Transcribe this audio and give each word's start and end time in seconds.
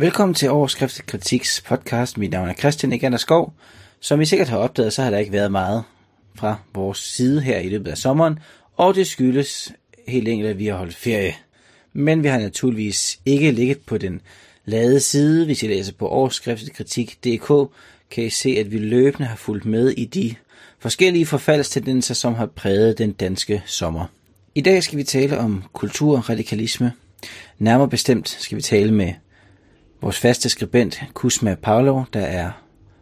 Velkommen 0.00 0.34
til 0.34 0.50
Overskriftet 0.50 1.06
Kritiks 1.06 1.60
podcast. 1.60 2.18
Mit 2.18 2.30
navn 2.30 2.48
er 2.48 2.54
Christian 2.54 2.92
Egander 2.92 3.18
Skov. 3.18 3.52
Som 4.00 4.20
I 4.20 4.24
sikkert 4.24 4.48
har 4.48 4.58
opdaget, 4.58 4.92
så 4.92 5.02
har 5.02 5.10
der 5.10 5.18
ikke 5.18 5.32
været 5.32 5.52
meget 5.52 5.84
fra 6.34 6.56
vores 6.74 6.98
side 6.98 7.40
her 7.40 7.58
i 7.58 7.68
løbet 7.68 7.90
af 7.90 7.98
sommeren, 7.98 8.38
og 8.76 8.94
det 8.94 9.06
skyldes 9.06 9.72
helt 10.08 10.28
enkelt, 10.28 10.50
at 10.50 10.58
vi 10.58 10.66
har 10.66 10.76
holdt 10.76 10.94
ferie. 10.94 11.34
Men 11.92 12.22
vi 12.22 12.28
har 12.28 12.38
naturligvis 12.38 13.20
ikke 13.26 13.50
ligget 13.50 13.78
på 13.78 13.98
den 13.98 14.20
lade 14.64 15.00
side. 15.00 15.44
Hvis 15.44 15.62
I 15.62 15.66
læser 15.66 15.92
på 15.92 16.08
overskriftskritik.dk, 16.08 17.72
kan 18.10 18.24
I 18.24 18.30
se, 18.30 18.56
at 18.58 18.72
vi 18.72 18.78
løbende 18.78 19.28
har 19.28 19.36
fulgt 19.36 19.64
med 19.64 19.90
i 19.90 20.04
de 20.04 20.34
forskellige 20.78 21.26
forfaldstendenser, 21.26 22.14
som 22.14 22.34
har 22.34 22.46
præget 22.46 22.98
den 22.98 23.12
danske 23.12 23.62
sommer. 23.66 24.06
I 24.54 24.60
dag 24.60 24.82
skal 24.82 24.98
vi 24.98 25.04
tale 25.04 25.38
om 25.38 25.64
kulturradikalisme. 25.72 26.92
Nærmere 27.58 27.88
bestemt 27.88 28.28
skal 28.28 28.56
vi 28.56 28.62
tale 28.62 28.94
med 28.94 29.12
vores 30.02 30.18
faste 30.18 30.48
skribent 30.48 31.02
Kusma 31.14 31.54
Pavlov, 31.54 32.06
der 32.12 32.20
er 32.20 32.50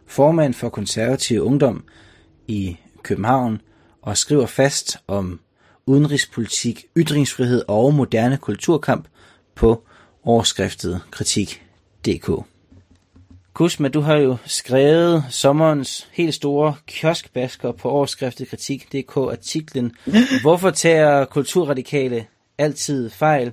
formand 0.07 0.53
for 0.53 0.69
konservativ 0.69 1.41
ungdom 1.41 1.83
i 2.47 2.77
København 3.03 3.61
og 4.01 4.17
skriver 4.17 4.45
fast 4.45 4.97
om 5.07 5.39
udenrigspolitik, 5.85 6.85
ytringsfrihed 6.97 7.63
og 7.67 7.93
moderne 7.93 8.37
kulturkamp 8.37 9.07
på 9.55 9.83
overskriftet 10.23 11.01
kritik.dk. 11.11 12.45
Kusma, 13.53 13.87
du 13.87 14.01
har 14.01 14.15
jo 14.15 14.37
skrevet 14.45 15.23
sommerens 15.29 16.07
helt 16.11 16.33
store 16.33 16.75
kioskbasker 16.87 17.71
på 17.71 17.89
overskriftet 17.89 18.47
kritik.dk 18.47 19.17
artiklen 19.17 19.95
Hvorfor 20.41 20.69
tager 20.69 21.25
kulturradikale 21.25 22.25
altid 22.57 23.09
fejl? 23.09 23.51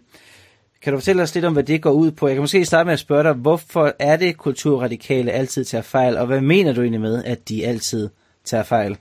Kan 0.83 0.93
du 0.93 0.99
fortælle 0.99 1.23
os 1.23 1.35
lidt 1.35 1.45
om, 1.45 1.53
hvad 1.53 1.63
det 1.63 1.83
går 1.83 1.91
ud 1.91 2.11
på? 2.11 2.27
Jeg 2.27 2.35
kan 2.35 2.43
måske 2.43 2.65
starte 2.65 2.87
med 2.87 2.93
at 2.93 2.99
spørge 2.99 3.23
dig, 3.25 3.33
hvorfor 3.33 3.95
er 3.99 4.17
det 4.17 4.37
kulturradikale 4.37 5.33
altid 5.33 5.65
tager 5.65 5.83
fejl, 5.83 6.17
og 6.17 6.27
hvad 6.27 6.41
mener 6.41 6.73
du 6.73 6.81
egentlig 6.81 7.01
med, 7.01 7.25
at 7.25 7.49
de 7.49 7.67
altid 7.67 8.09
tager 8.45 8.63
fejl? 8.63 8.99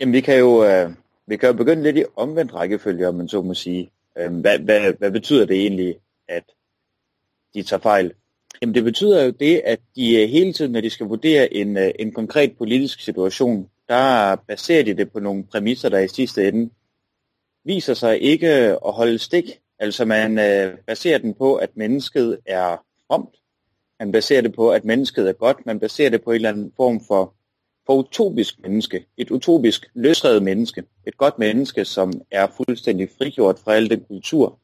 Jamen, 0.00 0.12
vi 0.12 0.20
kan 0.20 0.38
jo, 0.38 0.64
øh, 0.64 0.90
vi 1.26 1.36
kan 1.36 1.46
jo 1.46 1.52
begynde 1.52 1.82
lidt 1.82 1.96
i 1.96 2.04
omvendt 2.16 2.54
rækkefølge, 2.54 3.08
om 3.08 3.14
man 3.14 3.28
så 3.28 3.42
må 3.42 3.54
sige. 3.54 3.90
Øh, 4.18 4.32
hvad, 4.32 4.58
hvad, 4.58 4.92
hvad 4.98 5.10
betyder 5.10 5.46
det 5.46 5.56
egentlig, 5.56 5.96
at 6.28 6.44
de 7.54 7.62
tager 7.62 7.80
fejl? 7.80 8.12
Jamen, 8.62 8.74
det 8.74 8.84
betyder 8.84 9.24
jo 9.24 9.30
det, 9.30 9.62
at 9.64 9.80
de 9.96 10.22
øh, 10.22 10.28
hele 10.28 10.52
tiden, 10.52 10.72
når 10.72 10.80
de 10.80 10.90
skal 10.90 11.06
vurdere 11.06 11.54
en, 11.54 11.76
øh, 11.76 11.90
en 11.98 12.12
konkret 12.12 12.56
politisk 12.58 13.00
situation, 13.00 13.68
der 13.88 14.36
baserer 14.36 14.84
de 14.84 14.94
det 14.94 15.12
på 15.12 15.20
nogle 15.20 15.44
præmisser, 15.44 15.88
der 15.88 15.98
i 15.98 16.08
sidste 16.08 16.48
ende 16.48 16.70
viser 17.64 17.94
sig 17.94 18.22
ikke 18.22 18.68
øh, 18.68 18.76
at 18.86 18.92
holde 18.92 19.18
stik 19.18 19.60
Altså 19.78 20.04
man 20.04 20.38
øh, 20.38 20.78
baserer 20.86 21.18
den 21.18 21.34
på, 21.34 21.54
at 21.54 21.76
mennesket 21.76 22.38
er 22.46 22.76
fromt. 23.06 23.34
Man 23.98 24.12
baserer 24.12 24.42
det 24.42 24.54
på, 24.54 24.70
at 24.70 24.84
mennesket 24.84 25.28
er 25.28 25.32
godt. 25.32 25.66
Man 25.66 25.80
baserer 25.80 26.10
det 26.10 26.24
på 26.24 26.30
en 26.30 26.34
eller 26.34 26.48
anden 26.48 26.72
form 26.76 27.00
for, 27.00 27.34
for 27.86 27.94
utopisk 27.94 28.60
menneske. 28.60 29.06
Et 29.16 29.30
utopisk 29.30 29.90
løsredet 29.94 30.42
menneske. 30.42 30.84
Et 31.06 31.16
godt 31.16 31.38
menneske, 31.38 31.84
som 31.84 32.12
er 32.30 32.46
fuldstændig 32.56 33.10
frigjort 33.18 33.58
fra 33.58 33.74
al 33.74 33.90
den 33.90 34.04
kultur, 34.04 34.58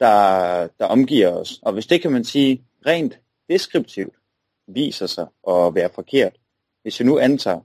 der, 0.00 0.68
der 0.78 0.84
omgiver 0.86 1.28
os. 1.28 1.58
Og 1.62 1.72
hvis 1.72 1.86
det 1.86 2.02
kan 2.02 2.12
man 2.12 2.24
sige 2.24 2.64
rent 2.86 3.18
deskriptivt 3.48 4.14
viser 4.66 5.06
sig 5.06 5.26
at 5.48 5.74
være 5.74 5.90
forkert, 5.94 6.32
hvis 6.82 7.00
vi 7.00 7.04
nu 7.04 7.18
antager, 7.18 7.60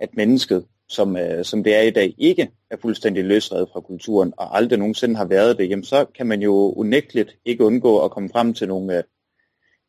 at 0.00 0.16
mennesket 0.16 0.66
som, 0.88 1.16
øh, 1.16 1.44
som 1.44 1.64
det 1.64 1.74
er 1.74 1.80
i 1.82 1.90
dag, 1.90 2.14
ikke 2.18 2.50
er 2.70 2.76
fuldstændig 2.82 3.24
løsredet 3.24 3.68
fra 3.72 3.80
kulturen, 3.80 4.32
og 4.36 4.56
aldrig 4.56 4.78
nogensinde 4.78 5.16
har 5.16 5.24
været 5.24 5.58
det, 5.58 5.70
jamen 5.70 5.84
så 5.84 6.04
kan 6.04 6.26
man 6.26 6.42
jo 6.42 6.72
unægteligt 6.72 7.36
ikke 7.44 7.64
undgå 7.64 8.04
at 8.04 8.10
komme 8.10 8.28
frem 8.28 8.54
til 8.54 8.68
nogle, 8.68 8.98
øh, 8.98 9.02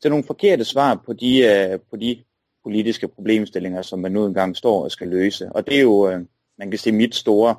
til 0.02 0.12
nogle 0.12 0.26
forkerte 0.26 0.64
svar 0.64 1.02
på 1.06 1.14
de, 1.14 1.40
øh, 1.40 1.80
på 1.90 1.96
de 1.96 2.24
politiske 2.64 3.08
problemstillinger, 3.08 3.82
som 3.82 4.00
man 4.00 4.12
nu 4.12 4.26
engang 4.26 4.58
står 4.58 4.84
og 4.84 4.92
skal 4.92 5.08
løse. 5.08 5.52
Og 5.52 5.68
det 5.68 5.78
er 5.78 5.82
jo, 5.82 6.10
øh, 6.10 6.20
man 6.58 6.72
kan 6.72 6.80
sige, 6.80 6.94
mit 6.94 7.16
store 7.16 7.56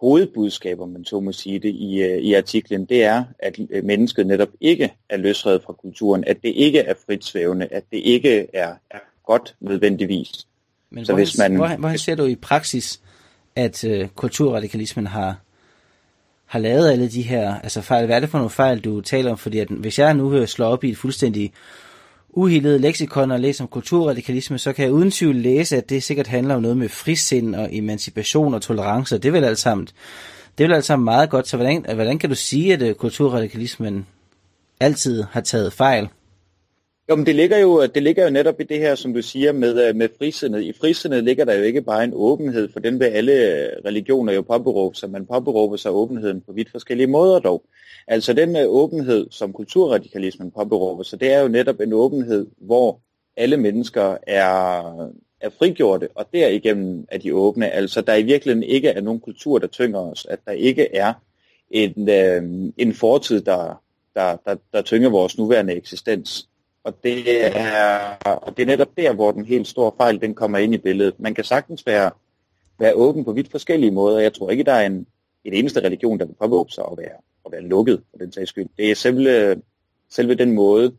hovedbudskab, 0.00 0.80
om 0.80 0.88
man 0.88 1.04
så 1.04 1.20
må 1.20 1.32
sige 1.32 1.58
det, 1.58 1.74
i, 1.74 2.02
øh, 2.02 2.18
i 2.18 2.34
artiklen, 2.34 2.84
det 2.84 3.04
er, 3.04 3.24
at 3.38 3.58
øh, 3.70 3.84
mennesket 3.84 4.26
netop 4.26 4.48
ikke 4.60 4.92
er 5.08 5.16
løsredet 5.16 5.62
fra 5.62 5.72
kulturen, 5.72 6.24
at 6.24 6.42
det 6.42 6.48
ikke 6.48 6.78
er 6.78 6.94
fritsvævende, 7.06 7.66
at 7.66 7.84
det 7.92 7.98
ikke 7.98 8.46
er, 8.52 8.74
er 8.90 8.98
godt 9.26 9.56
nødvendigvis. 9.60 10.46
Men 10.92 11.06
så 11.06 11.14
hvis 11.14 11.38
man... 11.38 11.56
hvor, 11.56 11.76
hvor 11.76 11.96
ser 11.96 12.14
du 12.14 12.24
i 12.24 12.34
praksis, 12.34 13.00
at 13.56 13.84
øh, 13.84 14.08
kulturradikalismen 14.08 15.06
har, 15.06 15.36
har 16.46 16.58
lavet 16.58 16.90
alle 16.90 17.08
de 17.08 17.22
her 17.22 17.60
altså 17.60 17.80
fejl? 17.80 18.06
Hvad 18.06 18.16
er 18.16 18.20
det 18.20 18.28
for 18.28 18.38
nogle 18.38 18.50
fejl, 18.50 18.80
du 18.80 19.00
taler 19.00 19.30
om? 19.30 19.38
Fordi 19.38 19.58
at, 19.58 19.68
hvis 19.68 19.98
jeg 19.98 20.14
nu 20.14 20.30
hører 20.30 20.46
slå 20.46 20.64
op 20.64 20.84
i 20.84 20.90
et 20.90 20.96
fuldstændig 20.96 21.52
uhildet 22.30 22.80
leksikon 22.80 23.30
og 23.30 23.40
læser 23.40 23.64
om 23.64 23.68
kulturradikalisme, 23.68 24.58
så 24.58 24.72
kan 24.72 24.84
jeg 24.84 24.92
uden 24.92 25.10
tvivl 25.10 25.36
læse, 25.36 25.76
at 25.76 25.90
det 25.90 26.02
sikkert 26.02 26.26
handler 26.26 26.54
om 26.54 26.62
noget 26.62 26.76
med 26.76 26.88
frisind 26.88 27.54
og 27.54 27.68
emancipation 27.76 28.54
og 28.54 28.62
tolerance, 28.62 29.14
og 29.14 29.22
det 29.22 29.28
er 29.28 29.32
vel 29.32 29.44
alt 29.44 29.58
sammen, 29.58 29.88
det 30.58 30.64
er 30.64 30.68
vel 30.68 30.74
alt 30.74 30.84
sammen 30.84 31.04
meget 31.04 31.30
godt. 31.30 31.48
Så 31.48 31.56
hvordan, 31.56 31.84
hvordan 31.94 32.18
kan 32.18 32.30
du 32.30 32.34
sige, 32.34 32.72
at 32.72 32.82
øh, 32.82 32.94
kulturradikalismen 32.94 34.06
altid 34.80 35.24
har 35.30 35.40
taget 35.40 35.72
fejl? 35.72 36.08
Jo, 37.08 37.16
men 37.16 37.26
det 37.26 37.34
ligger 37.34 37.58
jo, 37.58 37.86
det 37.86 38.02
ligger 38.02 38.24
jo 38.24 38.30
netop 38.30 38.60
i 38.60 38.64
det 38.64 38.78
her, 38.78 38.94
som 38.94 39.14
du 39.14 39.22
siger, 39.22 39.52
med, 39.52 39.88
øh, 39.88 39.96
med 39.96 40.08
frisindet. 40.18 40.62
I 40.62 40.72
frisindet 40.72 41.24
ligger 41.24 41.44
der 41.44 41.54
jo 41.54 41.62
ikke 41.62 41.82
bare 41.82 42.04
en 42.04 42.12
åbenhed, 42.14 42.68
for 42.72 42.80
den 42.80 43.00
vil 43.00 43.06
alle 43.06 43.32
øh, 43.32 43.84
religioner 43.84 44.32
jo 44.32 44.42
påberåbe 44.42 44.96
sig. 44.96 45.10
Man 45.10 45.26
påberåber 45.26 45.76
sig 45.76 45.90
åbenheden 45.90 46.40
på 46.40 46.52
vidt 46.52 46.70
forskellige 46.70 47.06
måder 47.06 47.38
dog. 47.38 47.64
Altså 48.06 48.32
den 48.32 48.56
øh, 48.56 48.66
åbenhed, 48.66 49.26
som 49.30 49.52
kulturradikalismen 49.52 50.50
påberåber 50.50 51.02
sig, 51.02 51.20
det 51.20 51.32
er 51.32 51.40
jo 51.40 51.48
netop 51.48 51.80
en 51.80 51.92
åbenhed, 51.92 52.46
hvor 52.58 53.00
alle 53.36 53.56
mennesker 53.56 54.16
er, 54.26 55.08
er 55.40 55.50
frigjorte, 55.58 56.08
og 56.14 56.26
derigennem 56.32 57.06
er 57.08 57.18
de 57.18 57.34
åbne. 57.34 57.70
Altså 57.70 58.00
der 58.00 58.14
i 58.14 58.22
virkeligheden 58.22 58.62
ikke 58.62 58.88
er 58.88 59.00
nogen 59.00 59.20
kultur, 59.20 59.58
der 59.58 59.66
tynger 59.66 59.98
os, 59.98 60.26
at 60.30 60.38
der 60.46 60.52
ikke 60.52 60.94
er 60.94 61.12
en, 61.70 62.08
øh, 62.08 62.72
en 62.76 62.94
fortid, 62.94 63.40
der, 63.40 63.82
der, 64.14 64.36
der, 64.46 64.56
der 64.72 64.82
tynger 64.82 65.10
vores 65.10 65.38
nuværende 65.38 65.72
eksistens. 65.72 66.48
Og 66.84 66.94
det 67.04 67.46
er, 67.56 68.16
og 68.24 68.56
det 68.56 68.62
er 68.62 68.66
netop 68.66 68.96
der, 68.96 69.12
hvor 69.12 69.32
den 69.32 69.44
helt 69.44 69.66
store 69.66 69.92
fejl 69.96 70.20
den 70.20 70.34
kommer 70.34 70.58
ind 70.58 70.74
i 70.74 70.78
billedet. 70.78 71.20
Man 71.20 71.34
kan 71.34 71.44
sagtens 71.44 71.86
være, 71.86 72.10
være 72.78 72.94
åben 72.94 73.24
på 73.24 73.32
vidt 73.32 73.50
forskellige 73.50 73.90
måder. 73.90 74.18
Jeg 74.18 74.34
tror 74.34 74.50
ikke, 74.50 74.64
der 74.64 74.72
er 74.72 74.86
en, 74.86 75.06
en 75.44 75.52
eneste 75.52 75.80
religion, 75.80 76.18
der 76.18 76.26
vil 76.26 76.34
påberåbe 76.40 76.72
sig 76.72 76.84
at 76.92 76.98
være, 76.98 77.16
at 77.46 77.52
være 77.52 77.62
lukket 77.62 78.02
for 78.10 78.18
den 78.18 78.32
sags 78.32 78.48
skyld. 78.48 78.68
Det 78.76 78.90
er 78.90 78.94
selve, 78.94 79.62
selve 80.10 80.34
den 80.34 80.52
måde, 80.52 80.96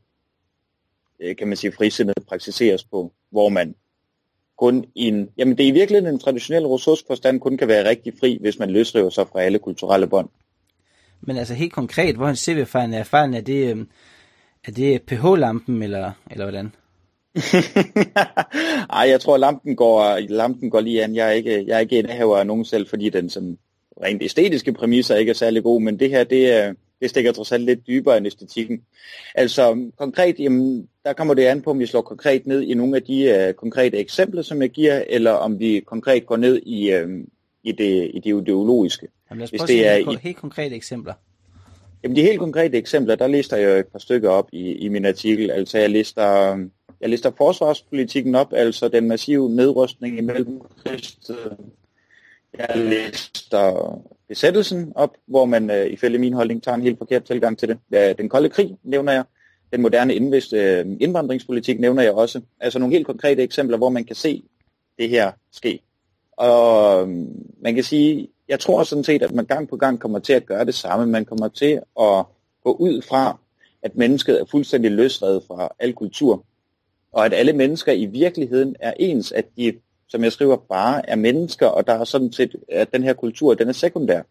øh, 1.20 1.36
kan 1.36 1.48
man 1.48 1.58
sige, 1.58 1.72
frisindet 1.72 2.16
praktiseres 2.28 2.84
på, 2.84 3.12
hvor 3.30 3.50
man 3.50 3.76
kun 4.58 4.86
i 4.96 5.08
en, 5.08 5.30
jamen 5.38 5.58
det 5.58 5.64
er 5.64 5.68
i 5.68 5.72
virkeligheden 5.72 6.16
en 6.16 6.20
traditionel 6.20 6.68
ressourceforstand 6.68 7.40
kun 7.40 7.58
kan 7.58 7.68
være 7.68 7.90
rigtig 7.90 8.14
fri, 8.20 8.38
hvis 8.42 8.60
man 8.60 8.70
løsriver 8.70 9.10
sig 9.10 9.28
fra 9.28 9.42
alle 9.42 9.60
kulturelle 9.60 10.08
bånd. 10.08 10.30
Men 11.22 11.38
altså 11.38 11.54
helt 11.54 11.74
konkret, 11.74 12.16
hvor 12.16 12.34
ser 12.34 12.56
vi 12.56 12.66
fejlen 12.66 12.94
er? 12.94 13.04
Fejlen 13.04 13.34
er 13.34 13.42
det, 13.42 13.76
øh, 13.76 13.86
er 14.68 14.72
det 14.72 15.02
pH-lampen, 15.02 15.84
eller, 15.84 16.12
eller 16.32 16.46
hvordan? 16.46 16.72
Ej, 18.98 19.10
jeg 19.10 19.22
tror, 19.22 19.38
lampen 19.38 19.76
går, 19.76 20.20
lampen 20.20 20.70
går 20.70 20.80
lige 20.80 21.04
an. 21.04 21.16
Jeg 21.16 21.28
er 21.28 21.32
ikke, 21.32 21.68
jeg 21.68 21.76
er 21.76 21.80
ikke 21.80 22.00
indehaver 22.00 22.38
af 22.38 22.48
nogen 22.48 22.66
selv, 22.66 22.88
fordi 22.88 23.10
den 23.10 23.30
sådan, 23.30 23.58
rent 24.04 24.24
æstetiske 24.24 24.74
præmisser 24.74 25.16
ikke 25.16 25.30
er 25.30 25.34
særlig 25.34 25.64
god, 25.64 25.82
men 25.82 26.00
det 26.00 26.10
her, 26.10 26.24
det, 26.24 26.76
det 27.02 27.10
stikker 27.10 27.32
trods 27.32 27.52
alt 27.52 27.64
lidt 27.64 27.88
dybere 27.88 28.18
end 28.18 28.28
æstetikken. 28.28 28.82
Altså 29.36 29.90
konkret, 29.98 30.40
jamen, 30.40 30.88
der 31.06 31.14
kommer 31.14 31.34
det 31.34 31.46
an 31.46 31.62
på, 31.62 31.70
om 31.70 31.80
vi 31.80 31.86
slår 31.86 32.02
konkret 32.02 32.48
ned 32.48 32.62
i 32.62 32.74
nogle 32.74 32.96
af 32.96 33.04
de 33.04 33.48
uh, 33.50 33.54
konkrete 33.54 33.98
eksempler, 33.98 34.42
som 34.42 34.62
jeg 34.62 34.70
giver, 34.70 35.04
eller 35.08 35.32
om 35.32 35.60
vi 35.60 35.84
konkret 35.86 36.26
går 36.26 36.38
ned 36.38 36.62
i, 36.66 36.96
uh, 36.96 37.12
i, 37.64 37.72
det, 37.72 38.12
i 38.14 38.20
det 38.20 38.42
ideologiske. 38.42 39.08
Jamen 39.30 39.40
lad 39.40 39.44
os 39.44 39.52
prøve 39.52 39.60
Hvis 39.60 39.76
det 39.76 39.88
er 39.88 39.96
i, 39.96 40.18
helt 40.22 40.38
konkrete 40.38 40.76
eksempler. 40.76 41.14
Jamen 42.04 42.16
de 42.16 42.22
helt 42.22 42.40
konkrete 42.40 42.78
eksempler, 42.78 43.16
der 43.16 43.28
lister 43.28 43.58
jeg 43.58 43.70
jo 43.70 43.80
et 43.80 43.88
par 43.88 44.00
stykker 44.00 44.30
op 44.30 44.50
i, 44.52 44.72
i 44.72 44.88
min 44.88 45.06
artikel. 45.06 45.52
Altså 45.52 45.78
jeg 45.78 45.90
lister, 45.90 46.58
jeg 47.02 47.10
lister 47.10 47.32
forsvarspolitikken 47.38 48.36
op, 48.36 48.54
altså 48.54 48.88
den 48.88 49.08
massive 49.08 49.50
nedrustning 49.50 50.18
imellem 50.18 50.62
krigstiden. 50.86 51.52
Øh, 52.54 52.60
jeg 52.60 52.70
lister 52.76 54.02
besættelsen 54.28 54.92
op, 54.96 55.18
hvor 55.26 55.46
man 55.46 55.70
øh, 55.70 55.86
ifølge 55.86 56.20
min 56.20 56.34
holdning 56.34 56.64
tager 56.64 56.76
en 56.76 56.82
helt 56.82 56.98
forkert 56.98 57.24
tilgang 57.24 57.58
til 57.58 57.68
det. 57.68 57.78
Ja, 57.92 58.14
den 58.14 58.30
kolde 58.30 58.50
krig 58.50 58.78
nævner 58.84 59.12
jeg. 59.12 59.24
Den 59.74 59.82
moderne 59.82 60.16
indvist, 60.16 60.54
øh, 60.54 60.86
indvandringspolitik 61.00 61.80
nævner 61.80 62.04
jeg 62.04 62.12
også. 62.12 62.42
Altså 62.60 62.80
nogle 62.80 62.96
helt 62.96 63.06
konkrete 63.06 63.44
eksempler, 63.44 63.78
hvor 63.78 63.90
man 63.90 64.06
kan 64.06 64.16
se 64.16 64.44
det 65.00 65.10
her 65.10 65.32
ske. 65.52 65.80
Og 66.32 67.02
øh, 67.02 67.08
man 67.62 67.76
kan 67.76 67.84
sige, 67.84 68.28
jeg 68.54 68.60
tror 68.60 68.84
sådan 68.84 69.04
set, 69.04 69.22
at 69.22 69.32
man 69.32 69.46
gang 69.46 69.70
på 69.70 69.78
gang 69.78 70.00
kommer 70.00 70.20
til 70.20 70.34
at 70.34 70.46
gøre 70.46 70.66
det 70.66 70.76
samme. 70.76 71.06
Man 71.06 71.26
kommer 71.26 71.48
til 71.48 71.82
at 72.00 72.26
gå 72.64 72.72
ud 72.80 73.02
fra, 73.02 73.38
at 73.82 73.96
mennesket 73.96 74.42
er 74.42 74.46
fuldstændig 74.52 74.92
løsredet 74.92 75.44
fra 75.48 75.70
al 75.80 75.94
kultur, 75.94 76.46
og 77.12 77.26
at 77.26 77.34
alle 77.34 77.54
mennesker 77.54 77.92
i 77.92 78.06
virkeligheden 78.06 78.76
er 78.80 78.94
ens, 79.00 79.32
at 79.32 79.46
de, 79.58 79.74
som 80.08 80.24
jeg 80.24 80.32
skriver, 80.32 80.56
bare 80.56 81.10
er 81.10 81.16
mennesker, 81.16 81.68
og 81.68 81.88
der 81.88 81.94
er 81.94 82.04
sådan 82.04 82.32
set, 82.32 82.56
at 82.70 82.94
den 82.94 83.04
her 83.04 83.14
kultur, 83.14 83.54
den 83.54 83.68
er 83.68 83.74
sekundær. 83.74 84.22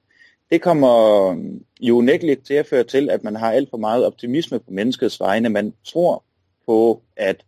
det 0.51 0.63
kommer 0.63 1.37
jo 1.81 1.97
unægteligt 1.97 2.47
til 2.47 2.55
at 2.55 2.67
føre 2.67 2.85
til, 2.85 3.11
at 3.11 3.25
man 3.25 3.37
har 3.37 3.51
alt 3.53 3.71
for 3.71 3.77
meget 3.77 4.07
optimisme 4.07 4.59
på 4.59 4.71
menneskets 4.71 5.21
vegne. 5.21 5.49
Man 5.49 5.75
tror 5.85 6.25
på, 6.67 7.03
at 7.17 7.45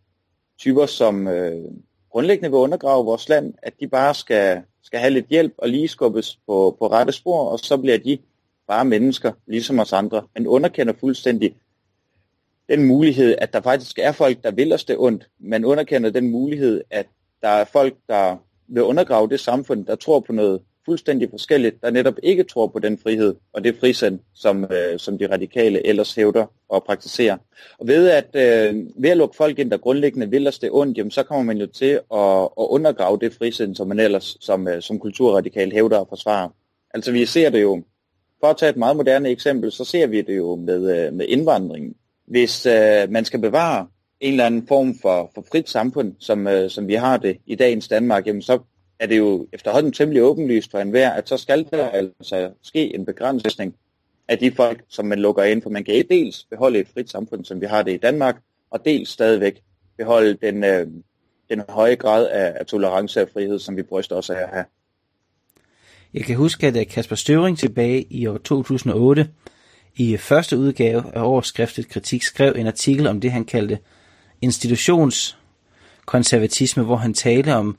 typer, 0.59 0.85
som 0.85 1.27
øh, 1.27 1.65
grundlæggende 2.11 2.49
vil 2.49 2.57
undergrave 2.57 3.05
vores 3.05 3.29
land, 3.29 3.53
at 3.63 3.73
de 3.79 3.87
bare 3.87 4.13
skal, 4.13 4.61
skal 4.85 4.99
have 4.99 5.13
lidt 5.13 5.27
hjælp 5.27 5.53
og 5.57 5.69
lige 5.69 5.87
skubbes 5.87 6.39
på, 6.47 6.75
på 6.79 6.87
rette 6.87 7.13
spor, 7.13 7.49
og 7.49 7.59
så 7.59 7.77
bliver 7.77 7.97
de 7.97 8.17
bare 8.67 8.85
mennesker, 8.85 9.31
ligesom 9.47 9.79
os 9.79 9.93
andre. 9.93 10.27
Man 10.35 10.47
underkender 10.47 10.93
fuldstændig 10.99 11.55
den 12.69 12.83
mulighed, 12.83 13.35
at 13.37 13.53
der 13.53 13.61
faktisk 13.61 13.99
er 13.99 14.11
folk, 14.11 14.43
der 14.43 14.51
vil 14.51 14.73
os 14.73 14.85
det 14.85 14.95
ondt. 14.99 15.29
Man 15.39 15.65
underkender 15.65 16.09
den 16.09 16.29
mulighed, 16.29 16.81
at 16.89 17.07
der 17.41 17.47
er 17.47 17.65
folk, 17.65 17.95
der 18.07 18.37
vil 18.67 18.83
undergrave 18.83 19.29
det 19.29 19.39
samfund, 19.39 19.85
der 19.85 19.95
tror 19.95 20.19
på 20.19 20.33
noget 20.33 20.61
fuldstændig 20.85 21.29
forskelligt, 21.29 21.81
der 21.81 21.91
netop 21.91 22.13
ikke 22.23 22.43
tror 22.43 22.67
på 22.67 22.79
den 22.79 22.97
frihed 22.97 23.35
og 23.53 23.63
det 23.63 23.75
frisind, 23.79 24.19
som, 24.33 24.63
øh, 24.63 24.99
som 24.99 25.17
de 25.17 25.31
radikale 25.31 25.87
ellers 25.87 26.15
hævder 26.15 26.45
og 26.69 26.83
praktiserer. 26.83 27.37
Og 27.77 27.87
ved 27.87 28.09
at, 28.09 28.35
øh, 28.35 28.75
ved 28.97 29.09
at 29.09 29.17
lukke 29.17 29.35
folk 29.35 29.59
ind, 29.59 29.71
der 29.71 29.77
grundlæggende 29.77 30.29
vil 30.29 30.47
os 30.47 30.59
det 30.59 30.69
ondt, 30.71 30.97
jamen, 30.97 31.11
så 31.11 31.23
kommer 31.23 31.43
man 31.43 31.57
jo 31.57 31.67
til 31.67 31.99
at, 32.13 32.41
at 32.41 32.65
undergrave 32.69 33.19
det 33.21 33.33
frisind, 33.33 33.75
som 33.75 33.87
man 33.87 33.99
ellers 33.99 34.37
som, 34.41 34.67
øh, 34.67 34.81
som 34.81 34.99
kulturradikal 34.99 35.71
hævder 35.71 35.97
og 35.97 36.07
forsvarer. 36.09 36.49
Altså 36.93 37.11
vi 37.11 37.25
ser 37.25 37.49
det 37.49 37.61
jo, 37.61 37.83
for 38.39 38.47
at 38.47 38.57
tage 38.57 38.69
et 38.69 38.77
meget 38.77 38.97
moderne 38.97 39.29
eksempel, 39.29 39.71
så 39.71 39.85
ser 39.85 40.07
vi 40.07 40.21
det 40.21 40.37
jo 40.37 40.55
med, 40.55 40.97
øh, 40.97 41.13
med 41.13 41.25
indvandringen. 41.27 41.95
Hvis 42.27 42.65
øh, 42.65 43.09
man 43.09 43.25
skal 43.25 43.41
bevare 43.41 43.87
en 44.19 44.31
eller 44.31 44.45
anden 44.45 44.67
form 44.67 44.95
for, 45.01 45.31
for 45.35 45.45
frit 45.51 45.69
samfund, 45.69 46.13
som, 46.19 46.47
øh, 46.47 46.69
som 46.69 46.87
vi 46.87 46.93
har 46.93 47.17
det 47.17 47.37
i 47.45 47.55
dagens 47.55 47.87
Danmark, 47.87 48.27
jamen 48.27 48.41
så 48.41 48.59
er 48.99 49.07
det 49.07 49.17
jo 49.17 49.47
efterhånden 49.53 49.91
temmelig 49.91 50.23
åbenlyst 50.23 50.71
for 50.71 50.79
enhver, 50.79 51.09
at 51.09 51.29
så 51.29 51.37
skal 51.37 51.67
der 51.71 51.89
altså 51.89 52.51
ske 52.61 52.95
en 52.95 53.05
begrænsning 53.05 53.75
af 54.27 54.37
de 54.37 54.51
folk, 54.51 54.83
som 54.89 55.05
man 55.05 55.19
lukker 55.19 55.43
ind, 55.43 55.61
for 55.61 55.69
man 55.69 55.83
kan 55.83 56.05
dels 56.09 56.45
beholde 56.49 56.79
et 56.79 56.87
frit 56.93 57.09
samfund, 57.09 57.45
som 57.45 57.61
vi 57.61 57.65
har 57.65 57.81
det 57.81 57.93
i 57.93 57.97
Danmark, 57.97 58.35
og 58.71 58.85
dels 58.85 59.09
stadigvæk 59.09 59.61
beholde 59.97 60.33
den, 60.33 60.63
øh, 60.63 60.87
den 61.49 61.61
høje 61.69 61.95
grad 61.95 62.27
af, 62.27 62.53
af 62.59 62.65
tolerance 62.65 63.21
og 63.21 63.29
frihed, 63.33 63.59
som 63.59 63.77
vi 63.77 63.83
bryster 63.83 64.15
os 64.15 64.29
af 64.29 64.43
at 64.43 64.49
have. 64.49 64.65
Jeg 66.13 66.23
kan 66.23 66.35
huske, 66.35 66.67
at 66.67 66.77
øh, 66.77 66.87
Kasper 66.87 67.15
Støvring 67.15 67.57
tilbage 67.57 68.07
i 68.09 68.27
år 68.27 68.37
2008 68.37 69.29
i 69.95 70.17
første 70.17 70.57
udgave 70.57 71.03
af 71.13 71.21
overskriftet 71.21 71.89
kritik 71.89 72.23
skrev 72.23 72.53
en 72.57 72.67
artikel 72.67 73.07
om 73.07 73.21
det, 73.21 73.31
han 73.31 73.45
kaldte 73.45 73.79
institutionskonservatisme, 74.41 76.83
hvor 76.83 76.95
han 76.95 77.13
talte 77.13 77.55
om 77.55 77.77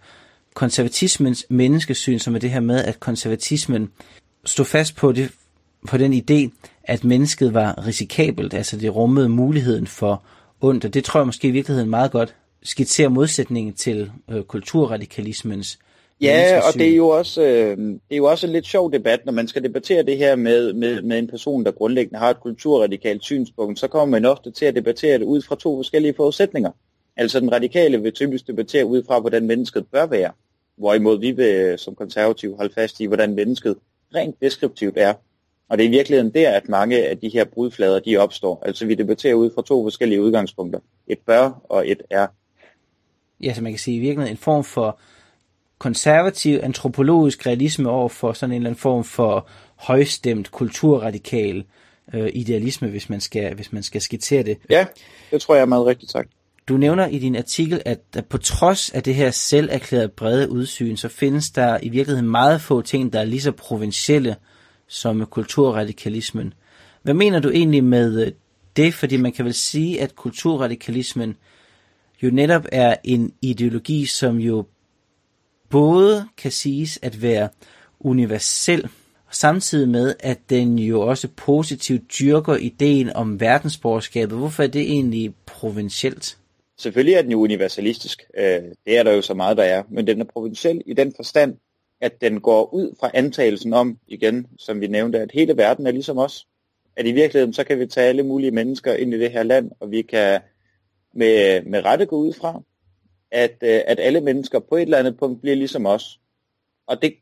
konservatismens 0.56 1.46
menneskesyn, 1.48 2.18
som 2.18 2.34
er 2.34 2.38
det 2.38 2.50
her 2.50 2.60
med, 2.60 2.84
at 2.84 3.00
konservatismen 3.00 3.90
stod 4.44 4.64
fast 4.64 4.96
på, 4.96 5.12
det, 5.12 5.30
på 5.88 5.96
den 5.96 6.12
idé, 6.12 6.68
at 6.84 7.04
mennesket 7.04 7.54
var 7.54 7.86
risikabelt, 7.86 8.54
altså 8.54 8.76
det 8.76 8.96
rummede 8.96 9.28
muligheden 9.28 9.86
for 9.86 10.22
ondt, 10.60 10.84
og 10.84 10.94
det 10.94 11.04
tror 11.04 11.20
jeg 11.20 11.26
måske 11.26 11.48
i 11.48 11.50
virkeligheden 11.50 11.90
meget 11.90 12.10
godt 12.10 12.34
skitserer 12.62 13.08
modsætningen 13.08 13.74
til 13.74 14.10
øh, 14.30 14.42
kulturradikalismens 14.42 15.78
Ja, 16.20 16.60
og 16.68 16.74
det 16.74 16.88
er 16.88 16.96
jo 16.96 17.08
også 17.08 17.42
øh, 17.42 17.76
det 17.78 18.00
er 18.10 18.16
jo 18.16 18.24
også 18.24 18.46
en 18.46 18.52
lidt 18.52 18.66
sjov 18.66 18.92
debat, 18.92 19.26
når 19.26 19.32
man 19.32 19.48
skal 19.48 19.62
debattere 19.62 20.02
det 20.02 20.16
her 20.16 20.36
med, 20.36 20.72
med, 20.72 21.02
med 21.02 21.18
en 21.18 21.26
person, 21.26 21.64
der 21.64 21.70
grundlæggende 21.70 22.18
har 22.18 22.30
et 22.30 22.40
kulturradikalt 22.40 23.24
synspunkt, 23.24 23.78
så 23.78 23.88
kommer 23.88 24.10
man 24.10 24.24
ofte 24.24 24.50
til 24.50 24.64
at 24.64 24.74
debattere 24.74 25.18
det 25.18 25.24
ud 25.24 25.42
fra 25.42 25.56
to 25.56 25.78
forskellige 25.78 26.14
forudsætninger. 26.16 26.70
Altså 27.16 27.40
den 27.40 27.52
radikale 27.52 28.02
vil 28.02 28.12
typisk 28.12 28.46
debattere 28.46 28.86
ud 28.86 29.02
fra, 29.06 29.20
hvordan 29.20 29.46
mennesket 29.46 29.86
bør 29.92 30.06
være, 30.06 30.30
hvorimod 30.76 31.20
vi 31.20 31.30
vil 31.30 31.78
som 31.78 31.94
konservativ 31.94 32.56
holde 32.56 32.74
fast 32.74 33.00
i, 33.00 33.04
hvordan 33.04 33.34
mennesket 33.34 33.76
rent 34.14 34.36
deskriptivt 34.40 34.98
er. 34.98 35.14
Og 35.68 35.78
det 35.78 35.84
er 35.84 35.88
i 35.88 35.90
virkeligheden 35.90 36.34
der, 36.34 36.50
at 36.50 36.68
mange 36.68 37.08
af 37.08 37.18
de 37.18 37.28
her 37.28 37.44
brudflader, 37.44 38.00
de 38.00 38.16
opstår. 38.16 38.62
Altså 38.66 38.86
vi 38.86 38.94
debatterer 38.94 39.34
ud 39.34 39.50
fra 39.54 39.62
to 39.62 39.84
forskellige 39.84 40.22
udgangspunkter. 40.22 40.80
Et 41.06 41.18
bør 41.26 41.62
og 41.68 41.88
et 41.90 42.02
er. 42.10 42.26
Ja, 43.40 43.54
så 43.54 43.62
man 43.62 43.72
kan 43.72 43.78
sige 43.78 43.96
i 43.96 44.00
virkeligheden 44.00 44.32
en 44.32 44.38
form 44.38 44.64
for 44.64 44.98
konservativ 45.78 46.60
antropologisk 46.62 47.46
realisme 47.46 47.90
over 47.90 48.08
for 48.08 48.32
sådan 48.32 48.52
en 48.52 48.56
eller 48.56 48.70
anden 48.70 48.80
form 48.80 49.04
for 49.04 49.48
højstemt 49.76 50.50
kulturradikal 50.50 51.64
øh, 52.14 52.30
idealisme, 52.34 52.88
hvis 52.88 53.10
man, 53.10 53.20
skal, 53.20 53.54
hvis 53.54 53.72
man 53.72 53.82
skal 53.82 54.00
skitsere 54.00 54.42
det. 54.42 54.58
Ja, 54.70 54.86
det 55.30 55.40
tror 55.40 55.54
jeg 55.54 55.62
er 55.62 55.66
meget 55.66 55.86
rigtigt 55.86 56.12
sagt. 56.12 56.30
Du 56.68 56.76
nævner 56.76 57.06
i 57.06 57.18
din 57.18 57.36
artikel, 57.36 57.82
at 57.84 58.26
på 58.28 58.38
trods 58.38 58.90
af 58.90 59.02
det 59.02 59.14
her 59.14 59.30
selv 59.30 59.68
erklærede 59.72 60.08
brede 60.08 60.50
udsyn, 60.50 60.96
så 60.96 61.08
findes 61.08 61.50
der 61.50 61.78
i 61.82 61.88
virkeligheden 61.88 62.30
meget 62.30 62.60
få 62.60 62.82
ting, 62.82 63.12
der 63.12 63.20
er 63.20 63.24
lige 63.24 63.40
så 63.40 63.52
provincielle 63.52 64.36
som 64.88 65.26
kulturradikalismen. 65.26 66.54
Hvad 67.02 67.14
mener 67.14 67.38
du 67.38 67.50
egentlig 67.50 67.84
med 67.84 68.26
øh, 68.26 68.32
det? 68.76 68.94
Fordi 68.94 69.16
man 69.16 69.32
kan 69.32 69.44
vel 69.44 69.54
sige, 69.54 70.00
at 70.00 70.16
kulturradikalismen 70.16 71.36
jo 72.22 72.30
netop 72.30 72.66
er 72.72 72.96
en 73.04 73.32
ideologi, 73.42 74.06
som 74.06 74.36
jo 74.36 74.66
både 75.70 76.28
kan 76.36 76.52
siges 76.52 76.98
at 77.02 77.22
være 77.22 77.48
universel, 78.00 78.88
samtidig 79.30 79.88
med, 79.88 80.14
at 80.20 80.50
den 80.50 80.78
jo 80.78 81.00
også 81.00 81.28
positivt 81.36 82.18
dyrker 82.20 82.56
ideen 82.56 83.16
om 83.16 83.40
verdensborgerskabet. 83.40 84.38
Hvorfor 84.38 84.62
er 84.62 84.66
det 84.66 84.82
egentlig 84.82 85.34
provincielt? 85.46 86.38
Selvfølgelig 86.78 87.14
er 87.14 87.22
den 87.22 87.30
jo 87.30 87.40
universalistisk. 87.40 88.22
Øh, 88.38 88.62
det 88.86 88.98
er 88.98 89.02
der 89.02 89.12
jo 89.12 89.22
så 89.22 89.34
meget, 89.34 89.56
der 89.56 89.62
er. 89.62 89.82
Men 89.88 90.06
den 90.06 90.20
er 90.20 90.24
provinciel 90.24 90.82
i 90.86 90.92
den 90.92 91.12
forstand, 91.16 91.56
at 92.00 92.20
den 92.20 92.40
går 92.40 92.74
ud 92.74 92.96
fra 93.00 93.10
antagelsen 93.14 93.72
om, 93.72 93.98
igen, 94.06 94.46
som 94.58 94.80
vi 94.80 94.86
nævnte, 94.86 95.18
at 95.18 95.32
hele 95.32 95.56
verden 95.56 95.86
er 95.86 95.90
ligesom 95.90 96.18
os. 96.18 96.46
At 96.96 97.06
i 97.06 97.12
virkeligheden, 97.12 97.52
så 97.52 97.64
kan 97.64 97.78
vi 97.78 97.86
tage 97.86 98.08
alle 98.08 98.22
mulige 98.22 98.50
mennesker 98.50 98.94
ind 98.94 99.14
i 99.14 99.18
det 99.18 99.30
her 99.30 99.42
land, 99.42 99.70
og 99.80 99.90
vi 99.90 100.02
kan 100.02 100.40
med, 101.14 101.62
med 101.62 101.84
rette 101.84 102.06
gå 102.06 102.16
ud 102.16 102.32
fra, 102.32 102.62
at, 103.30 103.56
øh, 103.62 103.80
at 103.86 104.00
alle 104.00 104.20
mennesker 104.20 104.58
på 104.58 104.76
et 104.76 104.82
eller 104.82 104.98
andet 104.98 105.18
punkt 105.18 105.40
bliver 105.40 105.56
ligesom 105.56 105.86
os. 105.86 106.20
Og 106.86 107.02
det 107.02 107.14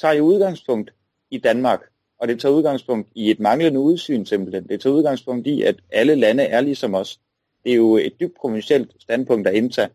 tager 0.00 0.14
jo 0.14 0.24
udgangspunkt 0.24 0.94
i 1.30 1.38
Danmark, 1.38 1.80
og 2.18 2.28
det 2.28 2.40
tager 2.40 2.54
udgangspunkt 2.54 3.08
i 3.14 3.30
et 3.30 3.40
manglende 3.40 3.80
udsyn 3.80 4.24
simpelthen. 4.24 4.68
Det 4.68 4.80
tager 4.80 4.94
udgangspunkt 4.94 5.46
i, 5.46 5.62
at 5.62 5.76
alle 5.92 6.14
lande 6.14 6.42
er 6.42 6.60
ligesom 6.60 6.94
os. 6.94 7.20
Det 7.66 7.72
er 7.72 7.76
jo 7.76 7.96
et 7.96 8.12
dybt 8.20 8.34
provincielt 8.40 8.90
standpunkt 8.98 9.48
at 9.48 9.54
indtage, 9.54 9.88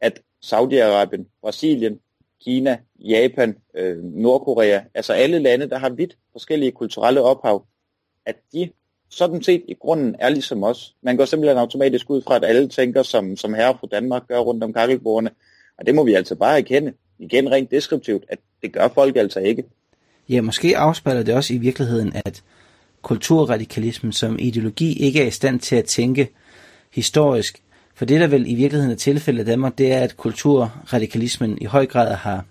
at 0.00 0.20
Saudi-Arabien, 0.44 1.24
Brasilien, 1.42 2.00
Kina, 2.44 2.78
Japan, 2.98 3.56
øh, 3.74 4.04
Nordkorea, 4.04 4.80
altså 4.94 5.12
alle 5.12 5.38
lande, 5.38 5.70
der 5.70 5.78
har 5.78 5.90
vidt 5.90 6.16
forskellige 6.32 6.72
kulturelle 6.72 7.22
ophav, 7.22 7.66
at 8.26 8.36
de 8.52 8.70
sådan 9.08 9.42
set 9.42 9.64
i 9.68 9.74
grunden 9.74 10.16
er 10.18 10.28
ligesom 10.28 10.62
os. 10.62 10.94
Man 11.02 11.16
går 11.16 11.24
simpelthen 11.24 11.58
automatisk 11.58 12.10
ud 12.10 12.22
fra, 12.22 12.36
at 12.36 12.44
alle 12.44 12.68
tænker, 12.68 13.02
som, 13.02 13.36
som 13.36 13.54
herre 13.54 13.76
fra 13.80 13.86
Danmark 13.90 14.28
gør 14.28 14.38
rundt 14.38 14.64
om 14.64 14.72
kakkelbordene. 14.72 15.30
Og 15.78 15.86
det 15.86 15.94
må 15.94 16.04
vi 16.04 16.14
altså 16.14 16.34
bare 16.34 16.58
erkende. 16.58 16.92
Igen 17.18 17.50
rent 17.50 17.70
deskriptivt, 17.70 18.24
at 18.28 18.38
det 18.62 18.72
gør 18.72 18.88
folk 18.88 19.16
altså 19.16 19.40
ikke. 19.40 19.64
Ja, 20.28 20.40
måske 20.40 20.76
afspejler 20.76 21.22
det 21.22 21.34
også 21.34 21.54
i 21.54 21.58
virkeligheden, 21.58 22.12
at 22.14 22.42
kulturradikalismen 23.02 24.12
som 24.12 24.36
ideologi 24.40 24.98
ikke 24.98 25.22
er 25.22 25.26
i 25.26 25.30
stand 25.30 25.60
til 25.60 25.76
at 25.76 25.84
tænke 25.84 26.28
historisk. 26.92 27.62
For 27.94 28.04
det, 28.04 28.20
der 28.20 28.26
vel 28.26 28.50
i 28.50 28.54
virkeligheden 28.54 28.92
er 28.92 28.96
tilfældet 28.96 29.42
i 29.42 29.46
Danmark, 29.46 29.78
det 29.78 29.92
er, 29.92 30.00
at 30.00 30.16
kulturradikalismen 30.16 31.58
i 31.60 31.64
høj 31.64 31.86
grad 31.86 32.14
har 32.14 32.44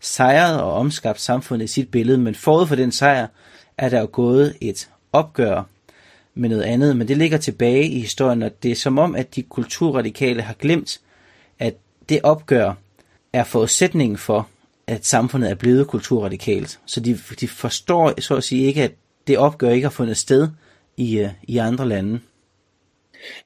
sejret 0.00 0.60
og 0.60 0.72
omskabt 0.72 1.20
samfundet 1.20 1.64
i 1.64 1.72
sit 1.72 1.90
billede, 1.90 2.18
men 2.18 2.34
forud 2.34 2.66
for 2.66 2.74
den 2.74 2.92
sejr 2.92 3.26
er 3.78 3.88
der 3.88 4.00
jo 4.00 4.08
gået 4.12 4.56
et 4.60 4.88
opgør 5.12 5.62
med 6.34 6.48
noget 6.48 6.62
andet, 6.62 6.96
men 6.96 7.08
det 7.08 7.16
ligger 7.16 7.38
tilbage 7.38 7.88
i 7.88 8.00
historien, 8.00 8.42
og 8.42 8.62
det 8.62 8.70
er 8.70 8.74
som 8.74 8.98
om, 8.98 9.14
at 9.14 9.34
de 9.34 9.42
kulturradikale 9.42 10.42
har 10.42 10.54
glemt, 10.54 11.00
at 11.58 11.74
det 12.08 12.20
opgør 12.22 12.74
er 13.32 13.44
forudsætningen 13.44 14.18
for, 14.18 14.48
at 14.86 15.06
samfundet 15.06 15.50
er 15.50 15.54
blevet 15.54 15.86
kulturradikalt. 15.86 16.80
Så 16.86 17.00
de, 17.00 17.18
de 17.40 17.48
forstår 17.48 18.20
så 18.20 18.36
at 18.36 18.44
sige 18.44 18.66
ikke, 18.66 18.82
at 18.82 18.92
det 19.26 19.38
opgør 19.38 19.70
ikke 19.70 19.84
har 19.84 19.90
fundet 19.90 20.16
sted 20.16 20.48
i, 20.96 21.18
øh, 21.18 21.28
i 21.42 21.58
andre 21.58 21.88
lande. 21.88 22.20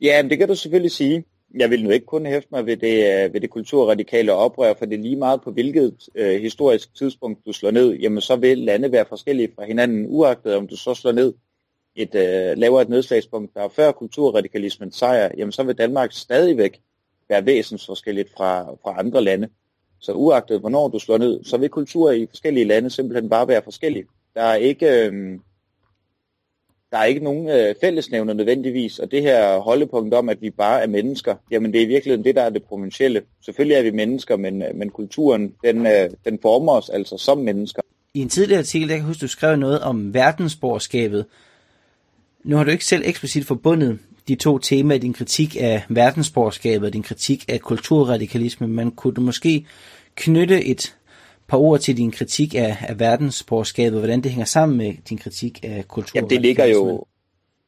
Ja, 0.00 0.23
men 0.23 0.30
det 0.30 0.38
kan 0.38 0.49
du 0.49 0.54
selvfølgelig 0.54 0.90
sige. 0.90 1.25
Jeg 1.54 1.70
vil 1.70 1.85
nu 1.85 1.90
ikke 1.90 2.06
kun 2.06 2.26
hæfte 2.26 2.49
mig 2.50 2.66
ved 2.66 2.76
det, 2.76 3.25
øh, 3.25 3.35
ved 3.35 3.40
det 3.40 3.50
kulturradikale 3.50 4.32
oprør, 4.32 4.75
for 4.75 4.87
det 4.87 4.99
er 4.99 5.02
lige 5.02 5.16
meget 5.16 5.40
på 5.42 5.50
hvilket 5.50 6.08
øh, 6.14 6.40
historisk 6.40 6.94
tidspunkt 6.94 7.47
du 7.47 7.52
slår 7.52 7.70
ned, 7.70 7.94
jamen 7.94 8.20
så 8.20 8.37
vil 8.37 8.58
lande 8.58 8.92
være 8.92 9.04
forskellige 9.08 9.52
fra 9.54 9.64
hinanden, 9.64 10.06
uagtet 10.08 10.54
om 10.54 10.68
du 10.68 10.76
så 10.76 10.94
slår 10.94 11.12
ned 11.12 11.32
et, 11.99 12.14
øh, 12.14 12.58
laver 12.58 12.80
et 12.80 12.88
nedslagspunkt, 12.88 13.54
der 13.54 13.62
er 13.62 13.68
før 13.68 13.92
kulturradikalismen 13.92 14.92
sejr, 14.92 15.30
jamen 15.37 15.52
så 15.52 15.62
vil 15.62 15.78
Danmark 15.78 16.12
stadigvæk 16.12 16.80
være 17.28 17.47
væsensforskelligt 17.47 18.32
fra, 18.37 18.73
fra 18.82 18.99
andre 18.99 19.25
lande. 19.25 19.49
Så 20.00 20.12
uagtet 20.12 20.61
hvornår 20.61 20.88
du 20.88 20.99
slår 20.99 21.18
ned, 21.18 21.44
så 21.44 21.56
vil 21.56 21.68
kultur 21.68 22.11
i 22.11 22.26
forskellige 22.26 22.64
lande 22.64 22.90
simpelthen 22.90 23.30
bare 23.30 23.49
være 23.49 23.62
forskellige. 23.62 24.04
Der 24.35 24.42
er 24.42 24.54
ikke, 24.54 25.06
øh, 25.06 25.38
der 26.90 26.99
er 26.99 27.04
ikke 27.04 27.25
nogen 27.25 27.49
øh, 27.49 27.75
fællesnævner 27.80 28.33
nødvendigvis, 28.35 28.99
og 28.99 29.11
det 29.11 29.23
her 29.23 29.59
holdepunkt 29.59 30.14
om, 30.14 30.28
at 30.28 30.42
vi 30.42 30.50
bare 30.50 30.83
er 30.83 30.87
mennesker, 30.87 31.35
jamen 31.50 31.73
det 31.73 31.80
er 31.80 31.85
i 31.85 31.88
virkeligheden 31.88 32.25
det, 32.25 32.35
der 32.35 32.42
er 32.42 32.50
det 32.50 32.62
provincielle. 32.62 33.23
Selvfølgelig 33.45 33.75
er 33.75 33.83
vi 33.83 33.90
mennesker, 33.90 34.37
men, 34.37 34.62
øh, 34.62 34.75
men 34.75 34.90
kulturen, 34.90 35.52
den, 35.64 35.87
øh, 35.87 36.11
den 36.25 36.38
former 36.42 36.73
os 36.73 36.88
altså 36.88 37.16
som 37.16 37.38
mennesker. 37.38 37.83
I 38.14 38.21
en 38.21 38.28
tidligere 38.28 38.59
artikel, 38.59 38.88
der 38.88 38.97
kan 38.97 39.04
huske, 39.04 39.21
du 39.21 39.28
skrev 39.28 39.57
noget 39.57 39.80
om 39.80 40.14
verdensborgerskabet. 40.14 41.25
Nu 42.45 42.57
har 42.57 42.64
du 42.64 42.71
ikke 42.71 42.85
selv 42.85 43.02
eksplicit 43.07 43.47
forbundet 43.47 43.99
de 44.28 44.35
to 44.35 44.59
temaer 44.59 44.97
i 44.97 45.00
din 45.00 45.12
kritik 45.12 45.57
af 45.61 45.85
verdensborgerskabet 45.88 46.87
og 46.87 46.92
din 46.92 47.02
kritik 47.02 47.45
af 47.49 47.61
kulturradikalisme, 47.61 48.68
men 48.68 48.90
kunne 48.90 49.14
du 49.14 49.21
måske 49.21 49.66
knytte 50.14 50.64
et 50.64 50.97
par 51.49 51.59
ord 51.59 51.81
til 51.81 51.97
din 51.97 52.11
kritik 52.11 52.55
af, 52.55 52.76
af 52.88 53.00
verdensborgerskabet, 53.00 53.99
hvordan 53.99 54.21
det 54.21 54.31
hænger 54.31 54.45
sammen 54.45 54.78
med 54.78 54.95
din 55.09 55.19
kritik 55.19 55.61
af 55.62 55.88
kulturradikalisme? 55.88 56.19
Jamen 56.19 56.31
det 56.31 56.40
ligger 56.40 56.64
jo, 56.64 57.05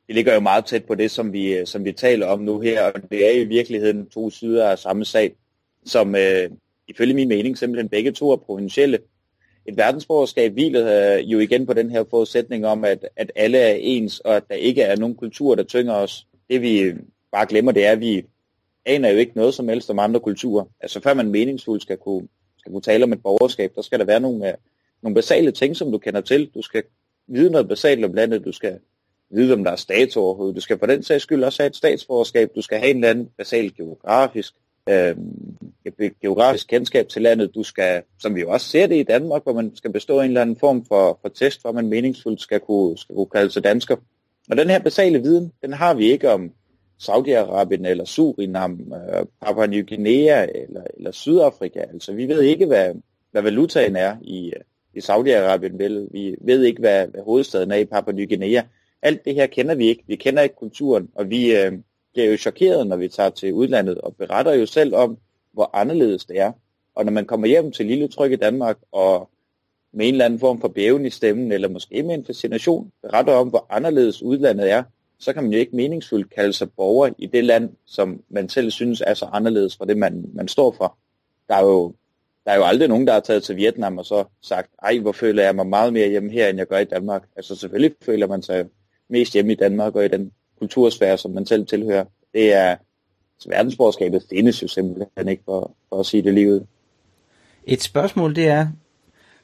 det 0.06 0.14
ligger 0.14 0.34
jo 0.34 0.40
meget 0.40 0.64
tæt 0.64 0.84
på 0.84 0.94
det, 0.94 1.10
som 1.10 1.32
vi, 1.32 1.66
som 1.66 1.84
vi 1.84 1.92
taler 1.92 2.26
om 2.26 2.40
nu 2.40 2.60
her, 2.60 2.82
og 2.82 3.10
det 3.10 3.26
er 3.26 3.40
i 3.40 3.44
virkeligheden 3.44 4.06
to 4.06 4.30
sider 4.30 4.68
af 4.68 4.78
samme 4.78 5.04
sag, 5.04 5.32
som 5.84 6.14
øh, 6.14 6.50
ifølge 6.88 7.14
min 7.14 7.28
mening 7.28 7.58
simpelthen 7.58 7.88
begge 7.88 8.12
to 8.12 8.30
er 8.30 8.36
provincielle. 8.36 8.98
Et 9.66 9.76
verdensborgerskab 9.76 10.52
hviler 10.52 11.16
øh, 11.18 11.32
jo 11.32 11.38
igen 11.38 11.66
på 11.66 11.72
den 11.72 11.90
her 11.90 12.04
forudsætning 12.10 12.66
om, 12.66 12.84
at, 12.84 13.08
at 13.16 13.32
alle 13.34 13.58
er 13.58 13.76
ens, 13.80 14.20
og 14.20 14.36
at 14.36 14.42
der 14.48 14.54
ikke 14.54 14.82
er 14.82 14.96
nogen 14.96 15.14
kultur, 15.14 15.54
der 15.54 15.62
tynger 15.62 15.92
os. 15.92 16.26
Det 16.50 16.62
vi 16.62 16.92
bare 17.32 17.46
glemmer, 17.46 17.72
det 17.72 17.86
er, 17.86 17.92
at 17.92 18.00
vi 18.00 18.24
aner 18.86 19.10
jo 19.10 19.16
ikke 19.16 19.32
noget 19.36 19.54
som 19.54 19.68
helst 19.68 19.90
om 19.90 19.98
andre 19.98 20.20
kulturer. 20.20 20.64
Altså 20.80 21.00
før 21.00 21.14
man 21.14 21.30
meningsfuldt 21.30 21.82
skal 21.82 21.96
kunne, 21.96 22.28
skal 22.60 22.72
kunne 22.72 22.82
tale 22.82 23.04
om 23.04 23.12
et 23.12 23.22
borgerskab, 23.22 23.72
der 23.74 23.82
skal 23.82 23.98
der 23.98 24.04
være 24.04 24.20
nogle, 24.20 24.48
øh, 24.48 24.54
nogle 25.02 25.14
basale 25.14 25.52
ting, 25.52 25.76
som 25.76 25.92
du 25.92 25.98
kender 25.98 26.20
til. 26.20 26.50
Du 26.54 26.62
skal 26.62 26.82
vide 27.26 27.50
noget 27.50 27.68
basalt 27.68 28.04
om 28.04 28.12
landet, 28.12 28.44
du 28.44 28.52
skal 28.52 28.78
vide, 29.30 29.52
om 29.52 29.64
der 29.64 29.70
er 29.70 29.76
stat 29.76 30.16
overhovedet. 30.16 30.56
Du 30.56 30.60
skal 30.60 30.78
på 30.78 30.86
den 30.86 31.02
sags 31.02 31.22
skyld 31.22 31.44
også 31.44 31.62
have 31.62 31.68
et 31.68 31.76
statsborgerskab. 31.76 32.50
Du 32.54 32.62
skal 32.62 32.78
have 32.78 32.90
en 32.90 32.96
eller 32.96 33.10
anden 33.10 33.28
basal 33.38 33.74
geografisk, 33.74 34.54
øh, 34.88 35.16
geografisk 36.22 36.68
kendskab 36.68 37.08
til 37.08 37.22
landet. 37.22 37.54
Du 37.54 37.62
skal, 37.62 38.02
som 38.18 38.34
vi 38.34 38.40
jo 38.40 38.50
også 38.50 38.68
ser 38.68 38.86
det 38.86 38.96
i 38.96 39.02
Danmark, 39.02 39.42
hvor 39.42 39.52
man 39.52 39.76
skal 39.76 39.92
bestå 39.92 40.20
en 40.20 40.26
eller 40.26 40.42
anden 40.42 40.56
form 40.56 40.84
for, 40.84 41.18
for 41.22 41.28
test, 41.28 41.62
hvor 41.62 41.72
man 41.72 41.88
meningsfuldt 41.88 42.40
skal 42.40 42.60
kunne, 42.60 42.98
skal 42.98 43.14
kunne 43.14 43.26
kalde 43.26 43.50
sig 43.50 43.64
dansker. 43.64 43.96
Og 44.50 44.56
den 44.56 44.70
her 44.70 44.78
basale 44.78 45.22
viden, 45.22 45.52
den 45.62 45.72
har 45.72 45.94
vi 45.94 46.12
ikke 46.12 46.30
om 46.30 46.52
Saudi-Arabien 47.00 47.86
eller 47.86 48.04
Surinam, 48.04 48.92
øh, 48.92 49.26
Papua 49.42 49.66
New 49.66 49.82
Guinea 49.88 50.46
eller, 50.54 50.82
eller 50.96 51.10
Sydafrika. 51.10 51.80
Altså 51.80 52.12
vi 52.12 52.28
ved 52.28 52.42
ikke, 52.42 52.66
hvad, 52.66 52.94
hvad 53.30 53.42
valutaen 53.42 53.96
er 53.96 54.16
i, 54.22 54.46
øh, 54.46 54.60
i 54.94 54.98
Saudi-Arabien. 54.98 55.76
Vi 56.12 56.36
ved 56.40 56.64
ikke, 56.64 56.80
hvad, 56.80 57.06
hvad 57.06 57.22
hovedstaden 57.22 57.70
er 57.70 57.76
i 57.76 57.84
Papua 57.84 58.14
New 58.14 58.26
Guinea. 58.26 58.62
Alt 59.02 59.24
det 59.24 59.34
her 59.34 59.46
kender 59.46 59.74
vi 59.74 59.86
ikke. 59.86 60.04
Vi 60.06 60.16
kender 60.16 60.42
ikke 60.42 60.54
kulturen, 60.54 61.08
og 61.14 61.30
vi 61.30 61.56
øh, 61.56 61.72
bliver 62.12 62.30
jo 62.30 62.36
chokeret, 62.36 62.86
når 62.86 62.96
vi 62.96 63.08
tager 63.08 63.30
til 63.30 63.52
udlandet 63.52 63.98
og 63.98 64.16
beretter 64.16 64.52
jo 64.52 64.66
selv 64.66 64.94
om, 64.94 65.18
hvor 65.52 65.70
anderledes 65.72 66.24
det 66.24 66.40
er. 66.40 66.52
Og 66.94 67.04
når 67.04 67.12
man 67.12 67.24
kommer 67.24 67.46
hjem 67.46 67.72
til 67.72 67.86
lille 67.86 68.08
tryk 68.08 68.32
i 68.32 68.36
Danmark 68.36 68.78
og 68.92 69.30
med 69.92 70.08
en 70.08 70.14
eller 70.14 70.24
anden 70.24 70.40
form 70.40 70.60
for 70.60 70.68
bæven 70.68 71.06
i 71.06 71.10
stemmen, 71.10 71.52
eller 71.52 71.68
måske 71.68 72.02
med 72.02 72.14
en 72.14 72.24
fascination, 72.24 72.92
beretter 73.02 73.32
om, 73.32 73.48
hvor 73.48 73.66
anderledes 73.70 74.22
udlandet 74.22 74.70
er, 74.70 74.82
så 75.20 75.32
kan 75.32 75.42
man 75.42 75.52
jo 75.52 75.58
ikke 75.58 75.76
meningsfuldt 75.76 76.34
kalde 76.34 76.52
sig 76.52 76.72
borger 76.72 77.10
i 77.18 77.26
det 77.26 77.44
land, 77.44 77.70
som 77.86 78.22
man 78.28 78.48
selv 78.48 78.70
synes 78.70 79.02
er 79.06 79.14
så 79.14 79.24
anderledes 79.24 79.76
fra 79.76 79.84
det, 79.84 79.96
man, 79.96 80.24
man 80.34 80.48
står 80.48 80.72
for. 80.72 80.96
Der 81.48 81.54
er, 81.54 81.62
jo, 81.62 81.94
der 82.44 82.50
er 82.50 82.56
jo 82.56 82.64
aldrig 82.64 82.88
nogen, 82.88 83.06
der 83.06 83.12
har 83.12 83.20
taget 83.20 83.42
til 83.42 83.56
Vietnam 83.56 83.98
og 83.98 84.04
så 84.04 84.24
sagt, 84.42 84.70
ej, 84.82 84.98
hvor 84.98 85.12
føler 85.12 85.42
jeg 85.42 85.54
mig 85.54 85.66
meget 85.66 85.92
mere 85.92 86.08
hjemme 86.08 86.30
her, 86.30 86.48
end 86.48 86.58
jeg 86.58 86.66
gør 86.66 86.78
i 86.78 86.84
Danmark. 86.84 87.22
Altså 87.36 87.56
selvfølgelig 87.56 87.96
føler 88.02 88.26
man 88.26 88.42
sig 88.42 88.66
mest 89.08 89.32
hjemme 89.32 89.52
i 89.52 89.56
Danmark 89.56 89.94
og 89.94 90.04
i 90.04 90.08
den 90.08 90.32
kultursfære, 90.58 91.18
som 91.18 91.30
man 91.30 91.46
selv 91.46 91.66
tilhører. 91.66 92.04
Det 92.34 92.52
er, 92.52 92.70
altså 93.36 93.48
verdensborgerskabet 93.48 94.22
findes 94.30 94.62
jo 94.62 94.68
simpelthen 94.68 95.28
ikke, 95.28 95.42
for, 95.44 95.76
for 95.88 96.00
at 96.00 96.06
sige 96.06 96.22
det 96.22 96.34
lige 96.34 96.52
ud. 96.52 96.60
Et 97.64 97.82
spørgsmål 97.82 98.36
det 98.36 98.46
er, 98.46 98.68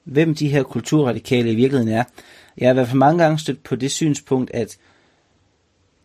hvem 0.05 0.35
de 0.35 0.49
her 0.49 0.63
kulturradikale 0.63 1.53
i 1.53 1.55
virkeligheden 1.55 1.93
er. 1.93 2.05
Jeg 2.59 2.69
har 2.69 2.73
i 2.73 2.75
hvert 2.75 2.89
fald 2.89 2.99
mange 2.99 3.23
gange 3.23 3.39
stødt 3.39 3.63
på 3.63 3.77
det 3.77 3.91
synspunkt, 3.91 4.51
at 4.55 4.79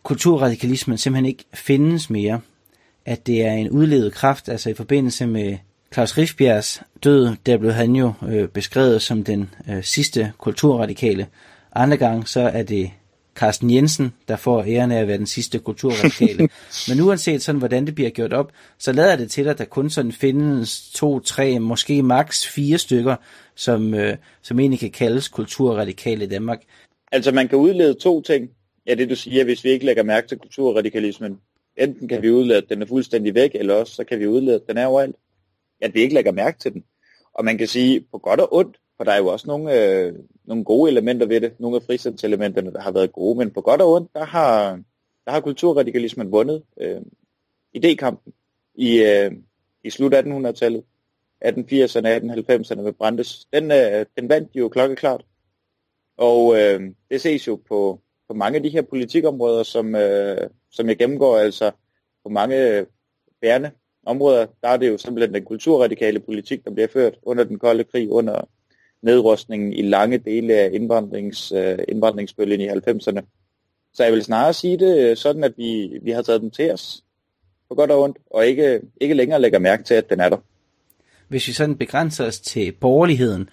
kulturradikalismen 0.02 0.98
simpelthen 0.98 1.26
ikke 1.26 1.44
findes 1.54 2.10
mere. 2.10 2.40
At 3.06 3.26
det 3.26 3.42
er 3.42 3.52
en 3.52 3.70
udlevet 3.70 4.12
kraft, 4.12 4.48
altså 4.48 4.70
i 4.70 4.74
forbindelse 4.74 5.26
med 5.26 5.56
Claus 5.92 6.18
Riffbjergs 6.18 6.82
død, 7.04 7.36
der 7.46 7.56
blev 7.56 7.72
han 7.72 7.96
jo 7.96 8.12
øh, 8.28 8.48
beskrevet 8.48 9.02
som 9.02 9.24
den 9.24 9.50
øh, 9.70 9.84
sidste 9.84 10.32
kulturradikale. 10.38 11.26
Andre 11.72 11.96
gange 11.96 12.26
så 12.26 12.40
er 12.40 12.62
det 12.62 12.90
Carsten 13.34 13.70
Jensen, 13.70 14.12
der 14.28 14.36
får 14.36 14.64
æren 14.64 14.90
af 14.90 15.00
at 15.00 15.08
være 15.08 15.18
den 15.18 15.26
sidste 15.26 15.58
kulturradikale. 15.58 16.48
Men 16.88 17.00
uanset 17.00 17.42
sådan, 17.42 17.58
hvordan 17.58 17.86
det 17.86 17.94
bliver 17.94 18.10
gjort 18.10 18.32
op, 18.32 18.52
så 18.78 18.92
lader 18.92 19.16
det 19.16 19.30
til, 19.30 19.48
at 19.48 19.58
der 19.58 19.64
kun 19.64 19.90
sådan 19.90 20.12
findes 20.12 20.90
to, 20.94 21.20
tre, 21.20 21.58
måske 21.58 22.02
maks 22.02 22.46
fire 22.48 22.78
stykker, 22.78 23.16
som, 23.54 23.94
øh, 23.94 24.16
som 24.42 24.60
egentlig 24.60 24.80
kan 24.80 24.90
kaldes 24.90 25.28
kulturradikale 25.28 26.24
i 26.24 26.28
Danmark. 26.28 26.62
Altså 27.12 27.32
man 27.32 27.48
kan 27.48 27.58
udlede 27.58 27.94
to 27.94 28.22
ting. 28.22 28.50
Ja, 28.86 28.94
det 28.94 29.10
du 29.10 29.16
siger, 29.16 29.44
hvis 29.44 29.64
vi 29.64 29.70
ikke 29.70 29.86
lægger 29.86 30.02
mærke 30.02 30.28
til 30.28 30.38
kulturradikalismen. 30.38 31.40
Enten 31.76 32.08
kan 32.08 32.22
vi 32.22 32.30
udlade, 32.30 32.62
at 32.62 32.68
den 32.68 32.82
er 32.82 32.86
fuldstændig 32.86 33.34
væk, 33.34 33.54
eller 33.54 33.74
også 33.74 33.94
så 33.94 34.04
kan 34.04 34.18
vi 34.18 34.26
udlade, 34.26 34.56
at 34.56 34.68
den 34.68 34.78
er 34.78 34.86
overalt. 34.86 35.16
At 35.80 35.94
vi 35.94 36.00
ikke 36.00 36.14
lægger 36.14 36.32
mærke 36.32 36.58
til 36.58 36.72
den. 36.72 36.84
Og 37.34 37.44
man 37.44 37.58
kan 37.58 37.68
sige, 37.68 38.00
på 38.00 38.18
godt 38.18 38.40
og 38.40 38.54
ondt, 38.54 38.80
for 38.96 39.04
der 39.04 39.12
er 39.12 39.18
jo 39.18 39.26
også 39.26 39.46
nogle, 39.46 39.80
øh, 39.80 40.14
nogle 40.44 40.64
gode 40.64 40.90
elementer 40.90 41.26
ved 41.26 41.40
det. 41.40 41.60
Nogle 41.60 41.76
af 41.76 41.82
frisætselementerne, 41.82 42.72
der 42.72 42.80
har 42.80 42.90
været 42.90 43.12
gode, 43.12 43.38
men 43.38 43.50
på 43.50 43.60
godt 43.60 43.80
og 43.80 43.92
ondt, 43.92 44.10
der 44.14 44.24
har, 44.24 44.80
der 45.24 45.30
har 45.30 45.40
kulturradikalismen 45.40 46.32
vundet 46.32 46.62
øh, 46.80 47.00
idékampen 47.76 48.30
i, 48.74 49.02
øh, 49.02 49.32
i 49.84 49.90
slut 49.90 50.14
1800-tallet. 50.14 50.84
1880'erne, 51.44 52.08
1890'erne 52.08 52.82
med 52.82 52.92
Brandes. 52.92 53.46
Den, 53.52 53.70
øh, 53.70 54.06
den 54.16 54.28
vandt 54.28 54.50
jo 54.54 54.68
klokkeklart. 54.68 55.24
Og 56.16 56.60
øh, 56.60 56.80
det 57.10 57.20
ses 57.20 57.46
jo 57.48 57.56
på, 57.68 58.00
på 58.32 58.36
mange 58.36 58.56
af 58.56 58.62
de 58.62 58.68
her 58.68 58.82
politikområder, 58.82 59.62
som, 59.62 59.94
øh, 59.94 60.50
som 60.70 60.88
jeg 60.88 60.98
gennemgår, 60.98 61.38
altså 61.38 61.70
på 62.24 62.28
mange 62.28 62.68
øh, 62.68 62.86
bærende 63.40 63.70
områder, 64.06 64.46
der 64.62 64.68
er 64.68 64.76
det 64.76 64.88
jo 64.88 64.98
simpelthen 64.98 65.34
den 65.34 65.44
kulturradikale 65.44 66.20
politik, 66.20 66.64
der 66.64 66.70
bliver 66.70 66.88
ført 66.88 67.14
under 67.22 67.44
den 67.44 67.58
kolde 67.58 67.84
krig, 67.84 68.10
under 68.10 68.48
nedrustningen 69.02 69.72
i 69.72 69.82
lange 69.82 70.18
dele 70.18 70.54
af 70.54 70.70
indvandrings, 70.72 71.52
øh, 71.52 71.78
indvandringsbølgen 71.88 72.60
i 72.60 72.68
90'erne. 72.68 73.20
Så 73.94 74.04
jeg 74.04 74.12
vil 74.12 74.24
snarere 74.24 74.52
sige 74.52 74.78
det 74.78 74.98
øh, 74.98 75.16
sådan, 75.16 75.44
at 75.44 75.52
vi, 75.56 75.98
vi 76.02 76.10
har 76.10 76.22
taget 76.22 76.40
den 76.40 76.50
til 76.50 76.72
os 76.72 77.04
på 77.68 77.74
godt 77.74 77.90
og 77.90 78.02
ondt, 78.02 78.18
og 78.30 78.46
ikke, 78.46 78.80
ikke 79.00 79.14
længere 79.14 79.40
lægger 79.40 79.58
mærke 79.58 79.82
til, 79.82 79.94
at 79.94 80.10
den 80.10 80.20
er 80.20 80.28
der. 80.28 80.36
Hvis 81.28 81.48
vi 81.48 81.52
sådan 81.52 81.76
begrænser 81.76 82.26
os 82.26 82.40
til 82.40 82.72
borgerligheden, 82.72 83.48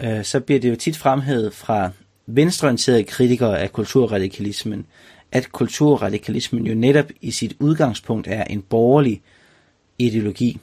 øh, 0.00 0.24
så 0.24 0.40
bliver 0.40 0.60
det 0.60 0.70
jo 0.70 0.76
tit 0.76 0.96
fremhævet 0.96 1.52
fra 1.52 1.90
venstreorienterede 2.30 3.04
kritikere 3.04 3.60
af 3.60 3.72
kulturradikalismen, 3.72 4.86
at 5.32 5.52
kulturradikalismen 5.52 6.66
jo 6.66 6.74
netop 6.74 7.06
i 7.20 7.30
sit 7.30 7.56
udgangspunkt 7.60 8.28
er 8.28 8.44
en 8.44 8.62
borgerlig 8.62 9.22
ideologi. 9.98 10.60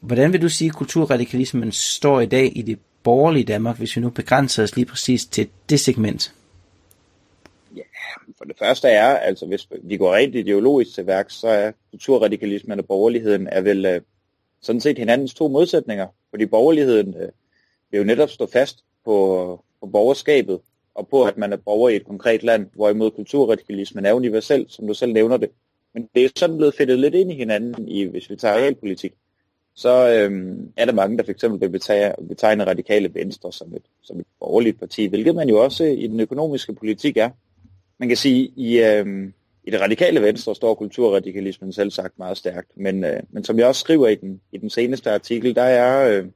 Hvordan 0.00 0.32
vil 0.32 0.42
du 0.42 0.48
sige, 0.48 0.68
at 0.68 0.74
kulturradikalismen 0.74 1.72
står 1.72 2.20
i 2.20 2.26
dag 2.26 2.52
i 2.56 2.62
det 2.62 2.78
borgerlige 3.02 3.44
Danmark, 3.44 3.78
hvis 3.78 3.96
vi 3.96 4.00
nu 4.00 4.10
begrænser 4.10 4.62
os 4.62 4.76
lige 4.76 4.84
præcis 4.86 5.26
til 5.26 5.48
det 5.68 5.80
segment? 5.80 6.34
Ja, 7.76 7.82
for 8.38 8.44
det 8.44 8.56
første 8.58 8.88
er, 8.88 9.16
altså 9.16 9.46
hvis 9.46 9.68
vi 9.82 9.96
går 9.96 10.14
rent 10.14 10.34
ideologisk 10.34 10.94
til 10.94 11.06
værk, 11.06 11.30
så 11.30 11.48
er 11.48 11.72
kulturradikalismen 11.90 12.78
og 12.78 12.86
borgerligheden 12.86 13.46
er 13.46 13.60
vel 13.60 13.84
øh, 13.84 14.00
sådan 14.60 14.80
set 14.80 14.98
hinandens 14.98 15.34
to 15.34 15.48
modsætninger. 15.48 16.06
Fordi 16.30 16.46
borgerligheden 16.46 17.14
øh, 17.14 17.28
vil 17.90 17.98
jo 17.98 18.04
netop 18.04 18.30
stå 18.30 18.46
fast 18.46 18.84
på, 19.04 19.64
på 19.80 19.86
borgerskabet 19.86 20.60
og 20.94 21.08
på, 21.08 21.24
at 21.24 21.38
man 21.38 21.52
er 21.52 21.56
borger 21.56 21.88
i 21.88 21.96
et 21.96 22.06
konkret 22.06 22.42
land, 22.42 22.66
hvorimod 22.74 23.10
kulturradikalismen 23.10 24.06
er 24.06 24.12
universel, 24.12 24.66
som 24.68 24.86
du 24.86 24.94
selv 24.94 25.12
nævner 25.12 25.36
det. 25.36 25.50
Men 25.94 26.08
det 26.14 26.24
er 26.24 26.28
sådan 26.36 26.56
blevet 26.56 26.74
fedtet 26.74 26.98
lidt 26.98 27.14
ind 27.14 27.32
i 27.32 27.34
hinanden, 27.34 27.88
i, 27.88 28.04
hvis 28.04 28.30
vi 28.30 28.36
tager 28.36 28.54
realpolitik 28.54 29.12
så 29.78 30.08
øhm, 30.08 30.72
er 30.76 30.84
der 30.84 30.92
mange, 30.92 31.18
der 31.18 31.24
fx 31.24 31.44
vil 31.60 31.70
betegne, 31.70 32.14
betegne 32.28 32.66
radikale 32.66 33.14
venstre 33.14 33.52
som 33.52 33.74
et, 33.74 33.82
som 34.02 34.20
et 34.20 34.26
borgerligt 34.40 34.78
parti, 34.78 35.06
hvilket 35.06 35.34
man 35.34 35.48
jo 35.48 35.64
også 35.64 35.84
i 35.84 36.06
den 36.06 36.20
økonomiske 36.20 36.74
politik 36.74 37.16
er. 37.16 37.30
Man 37.98 38.08
kan 38.08 38.16
sige, 38.16 38.52
i, 38.56 38.82
øhm, 38.82 39.32
i 39.64 39.70
det 39.70 39.80
radikale 39.80 40.22
venstre 40.22 40.54
står 40.54 40.74
kulturradikalismen 40.74 41.72
selv 41.72 41.90
sagt 41.90 42.18
meget 42.18 42.36
stærkt, 42.36 42.70
men, 42.76 43.04
øh, 43.04 43.22
men 43.30 43.44
som 43.44 43.58
jeg 43.58 43.66
også 43.66 43.80
skriver 43.80 44.08
i 44.08 44.14
den, 44.14 44.40
i 44.52 44.58
den 44.58 44.70
seneste 44.70 45.10
artikel, 45.10 45.54
der 45.54 45.62
er 45.62 46.18
øh, 46.18 46.26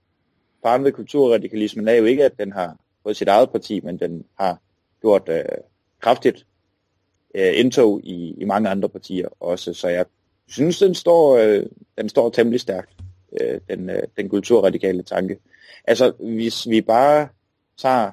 faren 0.63 0.85
ved 0.85 0.93
kulturradikalismen 0.93 1.89
er 1.89 1.95
jo 1.95 2.05
ikke, 2.05 2.25
at 2.25 2.39
den 2.39 2.53
har 2.53 2.77
både 3.05 3.15
sit 3.15 3.29
eget 3.29 3.51
parti, 3.51 3.81
men 3.81 3.99
den 3.99 4.25
har 4.41 4.61
gjort 5.01 5.29
øh, 5.29 5.45
kraftigt 6.01 6.47
øh, 7.35 7.59
indtog 7.59 8.01
i, 8.05 8.35
i 8.39 8.45
mange 8.45 8.69
andre 8.69 8.89
partier 8.89 9.29
også, 9.41 9.75
så 9.75 9.89
jeg 9.89 10.05
synes, 10.49 10.79
den 10.79 10.95
står, 10.95 11.37
øh, 11.37 11.67
den 11.99 12.09
står 12.09 12.31
temmelig 12.31 12.61
stærkt 12.61 12.91
øh, 13.41 13.61
den, 13.69 13.91
øh, 13.91 14.03
den 14.17 14.29
kulturradikale 14.29 15.03
tanke. 15.03 15.39
Altså, 15.85 16.13
hvis 16.19 16.69
vi 16.69 16.81
bare 16.81 17.29
tager 17.77 18.11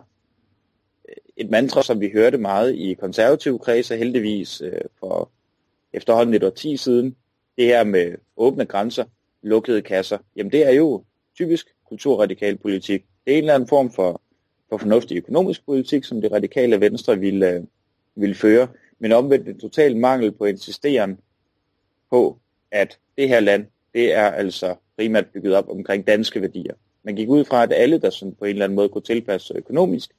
øh, 1.10 1.16
et 1.38 1.50
mantra, 1.50 1.84
som 1.84 2.02
vi 2.02 2.10
hørte 2.14 2.38
meget 2.38 2.76
i 2.76 2.94
konservative 2.94 3.60
kredse, 3.60 3.98
heldigvis 3.98 4.62
øh, 4.62 4.82
for 5.00 5.30
efterhånden 5.94 6.36
et 6.36 6.44
år 6.44 6.50
ti 6.50 6.78
siden, 6.78 7.16
det 7.58 7.66
her 7.66 7.84
med 7.84 8.16
åbne 8.38 8.66
grænser, 8.66 9.06
lukkede 9.42 9.82
kasser, 9.82 10.18
jamen 10.36 10.52
det 10.52 10.68
er 10.68 10.72
jo 10.72 11.04
typisk 11.36 11.68
kulturradikal 11.88 12.58
politik. 12.58 13.06
Det 13.26 13.34
er 13.34 13.38
en 13.38 13.44
eller 13.44 13.56
anden 13.56 13.70
form 13.70 13.92
for 13.92 14.22
for 14.70 14.78
fornuftig 14.78 15.18
økonomisk 15.18 15.66
politik, 15.66 16.04
som 16.04 16.22
det 16.22 16.32
radikale 16.32 16.82
venstre 16.82 17.20
ville, 17.20 17.50
øh, 17.50 17.64
ville 18.16 18.36
føre, 18.36 18.68
men 19.00 19.12
omvendt 19.12 19.48
en 19.48 19.60
total 19.60 19.98
mangel 19.98 20.32
på 20.32 20.46
insisteren 20.46 21.20
på, 22.12 22.38
at 22.72 22.98
det 23.18 23.28
her 23.30 23.40
land, 23.40 23.66
det 23.94 24.14
er 24.14 24.26
altså 24.26 24.76
primært 24.98 25.26
bygget 25.28 25.56
op 25.56 25.70
omkring 25.70 26.08
danske 26.08 26.42
værdier. 26.42 26.74
Man 27.04 27.16
gik 27.16 27.30
ud 27.30 27.46
fra, 27.46 27.64
at 27.64 27.74
alle, 27.74 27.98
der 27.98 28.10
sådan 28.10 28.36
på 28.36 28.46
en 28.46 28.50
eller 28.50 28.66
anden 28.66 28.76
måde 28.76 28.90
kunne 28.90 29.02
tilpasse 29.02 29.48
sig 29.48 29.56
økonomisk, 29.56 30.12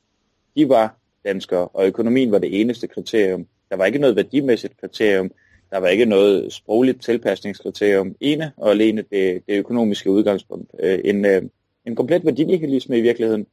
de 0.56 0.68
var 0.68 0.96
danskere, 1.24 1.68
og 1.68 1.86
økonomien 1.86 2.32
var 2.32 2.38
det 2.38 2.60
eneste 2.60 2.86
kriterium. 2.86 3.46
Der 3.70 3.76
var 3.76 3.84
ikke 3.84 3.98
noget 3.98 4.16
værdimæssigt 4.16 4.80
kriterium, 4.80 5.30
der 5.70 5.78
var 5.78 5.88
ikke 5.88 6.04
noget 6.04 6.52
sprogligt 6.52 7.02
tilpasningskriterium. 7.02 8.16
Ene 8.20 8.52
og 8.56 8.70
alene 8.70 9.04
det, 9.10 9.42
det 9.48 9.58
økonomiske 9.58 10.10
udgangspunkt. 10.10 10.70
Øh, 10.80 10.98
en, 11.04 11.24
øh, 11.24 11.42
en 11.86 11.96
komplet 11.96 12.24
værdinihilisme 12.24 12.98
i 12.98 13.00
virkeligheden. 13.00 13.46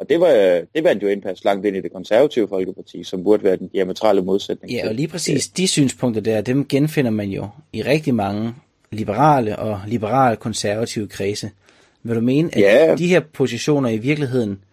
Og 0.00 0.08
det 0.08 0.20
var, 0.20 0.62
det 0.74 0.84
vandt 0.84 1.02
jo 1.02 1.08
indpas 1.08 1.44
langt 1.44 1.66
ind 1.66 1.76
i 1.76 1.80
det 1.80 1.92
konservative 1.92 2.48
folkeparti, 2.48 3.04
som 3.04 3.24
burde 3.24 3.44
være 3.44 3.56
den 3.56 3.68
diametrale 3.68 4.22
modsætning. 4.22 4.72
Ja, 4.72 4.88
og 4.88 4.94
lige 4.94 5.08
præcis 5.08 5.48
de 5.48 5.68
synspunkter 5.68 6.20
der, 6.20 6.40
dem 6.40 6.68
genfinder 6.68 7.10
man 7.10 7.28
jo 7.28 7.48
i 7.72 7.82
rigtig 7.82 8.14
mange 8.14 8.54
liberale 8.90 9.58
og 9.58 9.80
liberale 9.86 10.36
konservative 10.36 11.08
kredse. 11.08 11.50
Vil 12.02 12.16
du 12.16 12.20
mene, 12.20 12.50
at 12.52 12.60
ja. 12.60 12.94
de 12.98 13.06
her 13.06 13.20
positioner 13.32 13.88
i 13.88 13.98
virkeligheden 13.98 14.64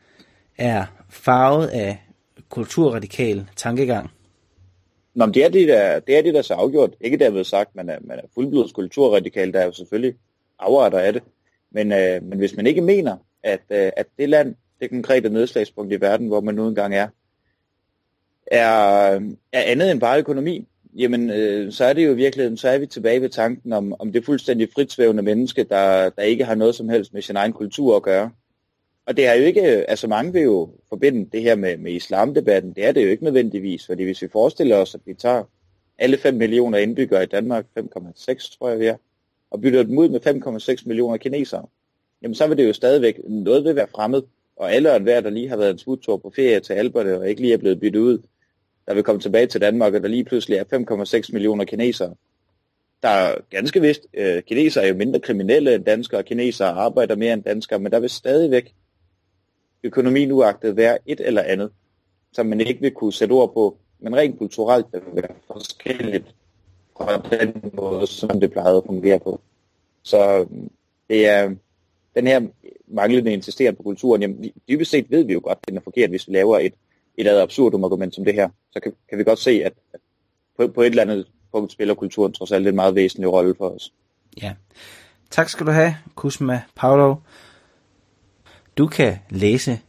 er 0.57 0.85
farvet 1.09 1.67
af 1.67 1.97
kulturradikal 2.49 3.45
tankegang? 3.55 4.11
Nå, 5.15 5.25
men 5.25 5.33
det 5.33 5.45
er 5.45 5.49
det, 5.49 5.67
der, 5.67 5.99
det 5.99 6.17
er 6.17 6.21
det, 6.21 6.33
der 6.33 6.41
så 6.41 6.53
afgjort. 6.53 6.93
Ikke 7.01 7.17
derved 7.17 7.43
sagt, 7.43 7.75
man 7.75 7.89
er, 7.89 7.97
man 8.01 8.17
er 8.17 8.23
fuldblods 8.33 8.71
kulturradikal, 8.71 9.53
der 9.53 9.59
er 9.59 9.65
jo 9.65 9.71
selvfølgelig 9.71 10.15
afarter 10.59 10.99
af 10.99 11.13
det. 11.13 11.23
Men, 11.71 11.91
øh, 11.91 12.23
men 12.23 12.39
hvis 12.39 12.55
man 12.55 12.67
ikke 12.67 12.81
mener, 12.81 13.17
at, 13.43 13.61
øh, 13.69 13.91
at 13.97 14.05
det 14.17 14.29
land, 14.29 14.55
det 14.81 14.89
konkrete 14.89 15.29
nedslagspunkt 15.29 15.93
i 15.93 16.01
verden, 16.01 16.27
hvor 16.27 16.41
man 16.41 16.55
nu 16.55 16.67
engang 16.67 16.95
er, 16.95 17.07
er, 18.51 18.61
er 19.51 19.61
andet 19.61 19.91
end 19.91 19.99
bare 19.99 20.19
økonomi, 20.19 20.67
jamen 20.97 21.29
øh, 21.29 21.71
så 21.71 21.85
er 21.85 21.93
det 21.93 22.05
jo 22.05 22.11
i 22.11 22.15
virkeligheden, 22.15 22.57
så 22.57 22.69
er 22.69 22.77
vi 22.77 22.85
tilbage 22.85 23.21
ved 23.21 23.29
tanken 23.29 23.73
om, 23.73 23.95
om 23.99 24.11
det 24.11 24.25
fuldstændig 24.25 24.69
fritsvævende 24.73 25.23
menneske, 25.23 25.63
der, 25.63 26.09
der 26.09 26.21
ikke 26.21 26.45
har 26.45 26.55
noget 26.55 26.75
som 26.75 26.89
helst 26.89 27.13
med 27.13 27.21
sin 27.21 27.35
egen 27.35 27.53
kultur 27.53 27.95
at 27.95 28.03
gøre. 28.03 28.31
Og 29.05 29.17
det 29.17 29.27
er 29.27 29.33
jo 29.33 29.43
ikke, 29.43 29.61
altså 29.61 30.07
mange 30.07 30.33
vil 30.33 30.41
jo 30.41 30.69
forbinde 30.89 31.29
det 31.31 31.41
her 31.41 31.55
med, 31.55 31.77
med 31.77 31.91
islamdebatten, 31.91 32.73
det 32.73 32.85
er 32.85 32.91
det 32.91 33.03
jo 33.03 33.09
ikke 33.09 33.23
nødvendigvis, 33.23 33.85
fordi 33.85 34.03
hvis 34.03 34.21
vi 34.21 34.27
forestiller 34.31 34.75
os, 34.75 34.95
at 34.95 35.01
vi 35.05 35.13
tager 35.13 35.43
alle 35.97 36.17
5 36.17 36.33
millioner 36.33 36.77
indbyggere 36.77 37.23
i 37.23 37.25
Danmark, 37.25 37.65
5,6 37.79 38.57
tror 38.57 38.69
jeg 38.69 38.79
vi 38.79 38.85
er, 38.85 38.97
og 39.51 39.61
bytter 39.61 39.83
dem 39.83 39.97
ud 39.97 40.09
med 40.09 40.27
5,6 40.79 40.83
millioner 40.87 41.17
kinesere, 41.17 41.65
jamen 42.21 42.35
så 42.35 42.47
vil 42.47 42.57
det 42.57 42.67
jo 42.67 42.73
stadigvæk, 42.73 43.19
noget 43.27 43.63
vil 43.63 43.75
være 43.75 43.87
fremmed, 43.95 44.21
og 44.57 44.73
alle 44.73 44.91
og 44.91 44.97
enhver, 44.97 45.21
der 45.21 45.29
lige 45.29 45.49
har 45.49 45.57
været 45.57 45.71
en 45.71 45.77
smuttur 45.77 46.17
på 46.17 46.31
ferie 46.35 46.59
til 46.59 46.73
Alberne, 46.73 47.17
og 47.17 47.29
ikke 47.29 47.41
lige 47.41 47.53
er 47.53 47.57
blevet 47.57 47.79
byttet 47.79 47.99
ud, 47.99 48.19
der 48.87 48.93
vil 48.93 49.03
komme 49.03 49.21
tilbage 49.21 49.47
til 49.47 49.61
Danmark, 49.61 49.93
og 49.93 50.01
der 50.01 50.07
lige 50.07 50.23
pludselig 50.23 50.57
er 50.57 51.23
5,6 51.23 51.33
millioner 51.33 51.65
kinesere. 51.65 52.15
Der 53.03 53.09
er 53.09 53.35
ganske 53.49 53.81
vist, 53.81 54.07
øh, 54.13 54.43
kinesere 54.43 54.83
er 54.83 54.87
jo 54.87 54.95
mindre 54.95 55.19
kriminelle 55.19 55.75
end 55.75 55.85
danskere, 55.85 56.19
og 56.19 56.25
kinesere 56.25 56.67
arbejder 56.67 57.15
mere 57.15 57.33
end 57.33 57.43
danskere, 57.43 57.79
men 57.79 57.91
der 57.91 57.99
vil 57.99 58.09
stadigvæk 58.09 58.73
økonomien 59.83 60.31
uagtet 60.31 60.77
være 60.77 60.97
et 61.05 61.19
eller 61.19 61.41
andet, 61.41 61.71
som 62.33 62.45
man 62.45 62.61
ikke 62.61 62.81
vil 62.81 62.91
kunne 62.91 63.13
sætte 63.13 63.33
ord 63.33 63.53
på, 63.53 63.77
men 63.99 64.15
rent 64.15 64.37
kulturelt 64.37 64.85
vil 64.91 65.01
være 65.23 65.35
forskelligt 65.47 66.35
fra 66.97 67.37
den 67.37 67.71
måde, 67.73 68.07
som 68.07 68.39
det 68.39 68.51
plejede 68.51 68.77
at 68.77 68.83
fungere 68.85 69.19
på. 69.19 69.41
Så 70.03 70.39
øh, 70.39 70.47
det 71.09 71.27
er 71.27 71.55
den 72.17 72.27
her 72.27 72.41
manglende 72.87 73.33
insisteren 73.33 73.75
på 73.75 73.83
kulturen, 73.83 74.21
jamen 74.21 74.51
dybest 74.69 74.91
set 74.91 75.05
ved 75.09 75.23
vi 75.23 75.33
jo 75.33 75.41
godt, 75.43 75.57
at 75.61 75.67
den 75.67 75.77
er 75.77 75.81
forkert, 75.81 76.09
hvis 76.09 76.27
vi 76.27 76.33
laver 76.33 76.59
et, 76.59 76.73
et 77.17 77.27
ad 77.27 77.41
absurdum 77.41 77.83
argument 77.83 78.15
som 78.15 78.25
det 78.25 78.33
her. 78.33 78.49
Så 78.71 78.79
kan, 78.79 78.93
kan 79.09 79.17
vi 79.17 79.23
godt 79.23 79.39
se, 79.39 79.51
at, 79.51 79.73
at 79.93 79.99
på, 80.57 80.67
på 80.67 80.81
et 80.81 80.87
eller 80.87 81.01
andet 81.01 81.27
punkt 81.51 81.71
spiller 81.71 81.93
kulturen 81.93 82.33
trods 82.33 82.51
alt 82.51 82.67
en 82.67 82.75
meget 82.75 82.95
væsentlig 82.95 83.31
rolle 83.31 83.55
for 83.57 83.69
os. 83.69 83.93
Ja. 84.41 84.53
Tak 85.29 85.49
skal 85.49 85.65
du 85.65 85.71
have, 85.71 85.95
Kusma 86.15 86.61
Paolo. 86.75 87.15
Du 88.77 88.87
kan 88.87 89.15
læse 89.29 89.79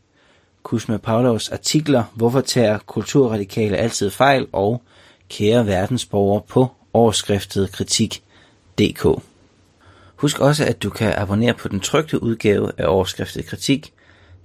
Kusma 0.62 0.96
Pavlovs 0.96 1.48
artikler 1.48 2.04
Hvorfor 2.14 2.40
tager 2.40 2.78
kulturradikale 2.78 3.76
altid 3.76 4.10
fejl? 4.10 4.46
og 4.52 4.82
Kære 5.28 5.66
verdensborger 5.66 6.40
på 6.40 6.66
overskriftet 6.92 7.72
kritik.dk. 7.72 9.22
Husk 10.18 10.40
også, 10.40 10.64
at 10.64 10.82
du 10.82 10.90
kan 10.90 11.14
abonnere 11.16 11.54
på 11.54 11.68
den 11.68 11.80
trygte 11.80 12.22
udgave 12.22 12.72
af 12.78 12.86
overskriftet 12.86 13.46
kritik. 13.46 13.92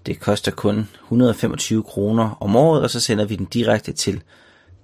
Det 0.06 0.20
koster 0.20 0.52
kun 0.52 0.90
125 1.04 1.84
kroner 1.84 2.38
om 2.40 2.56
året, 2.56 2.84
og 2.84 2.90
så 2.90 3.00
sender 3.00 3.26
vi 3.26 3.36
den 3.36 3.46
direkte 3.46 3.94
til 3.94 4.22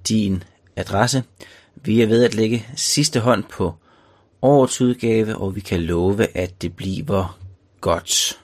din 0.09 0.43
adresse. 0.75 1.23
Vi 1.75 2.01
er 2.01 2.07
ved 2.07 2.23
at 2.23 2.35
lægge 2.35 2.65
sidste 2.75 3.19
hånd 3.19 3.43
på 3.43 3.73
årets 4.41 4.81
udgave, 4.81 5.35
og 5.35 5.55
vi 5.55 5.59
kan 5.59 5.81
love, 5.81 6.37
at 6.37 6.61
det 6.61 6.73
bliver 6.73 7.37
godt 7.81 8.39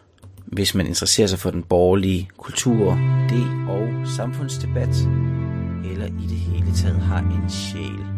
hvis 0.45 0.75
man 0.75 0.87
interesserer 0.87 1.27
sig 1.27 1.39
for 1.39 1.51
den 1.51 1.63
borgerlige 1.63 2.29
kultur, 2.37 2.91
det 3.29 3.69
og 3.69 4.07
samfundsdebat, 4.15 4.95
eller 5.91 6.05
i 6.05 6.27
det 6.27 6.37
hele 6.37 6.75
taget 6.75 6.99
har 6.99 7.19
en 7.19 7.49
sjæl 7.49 8.14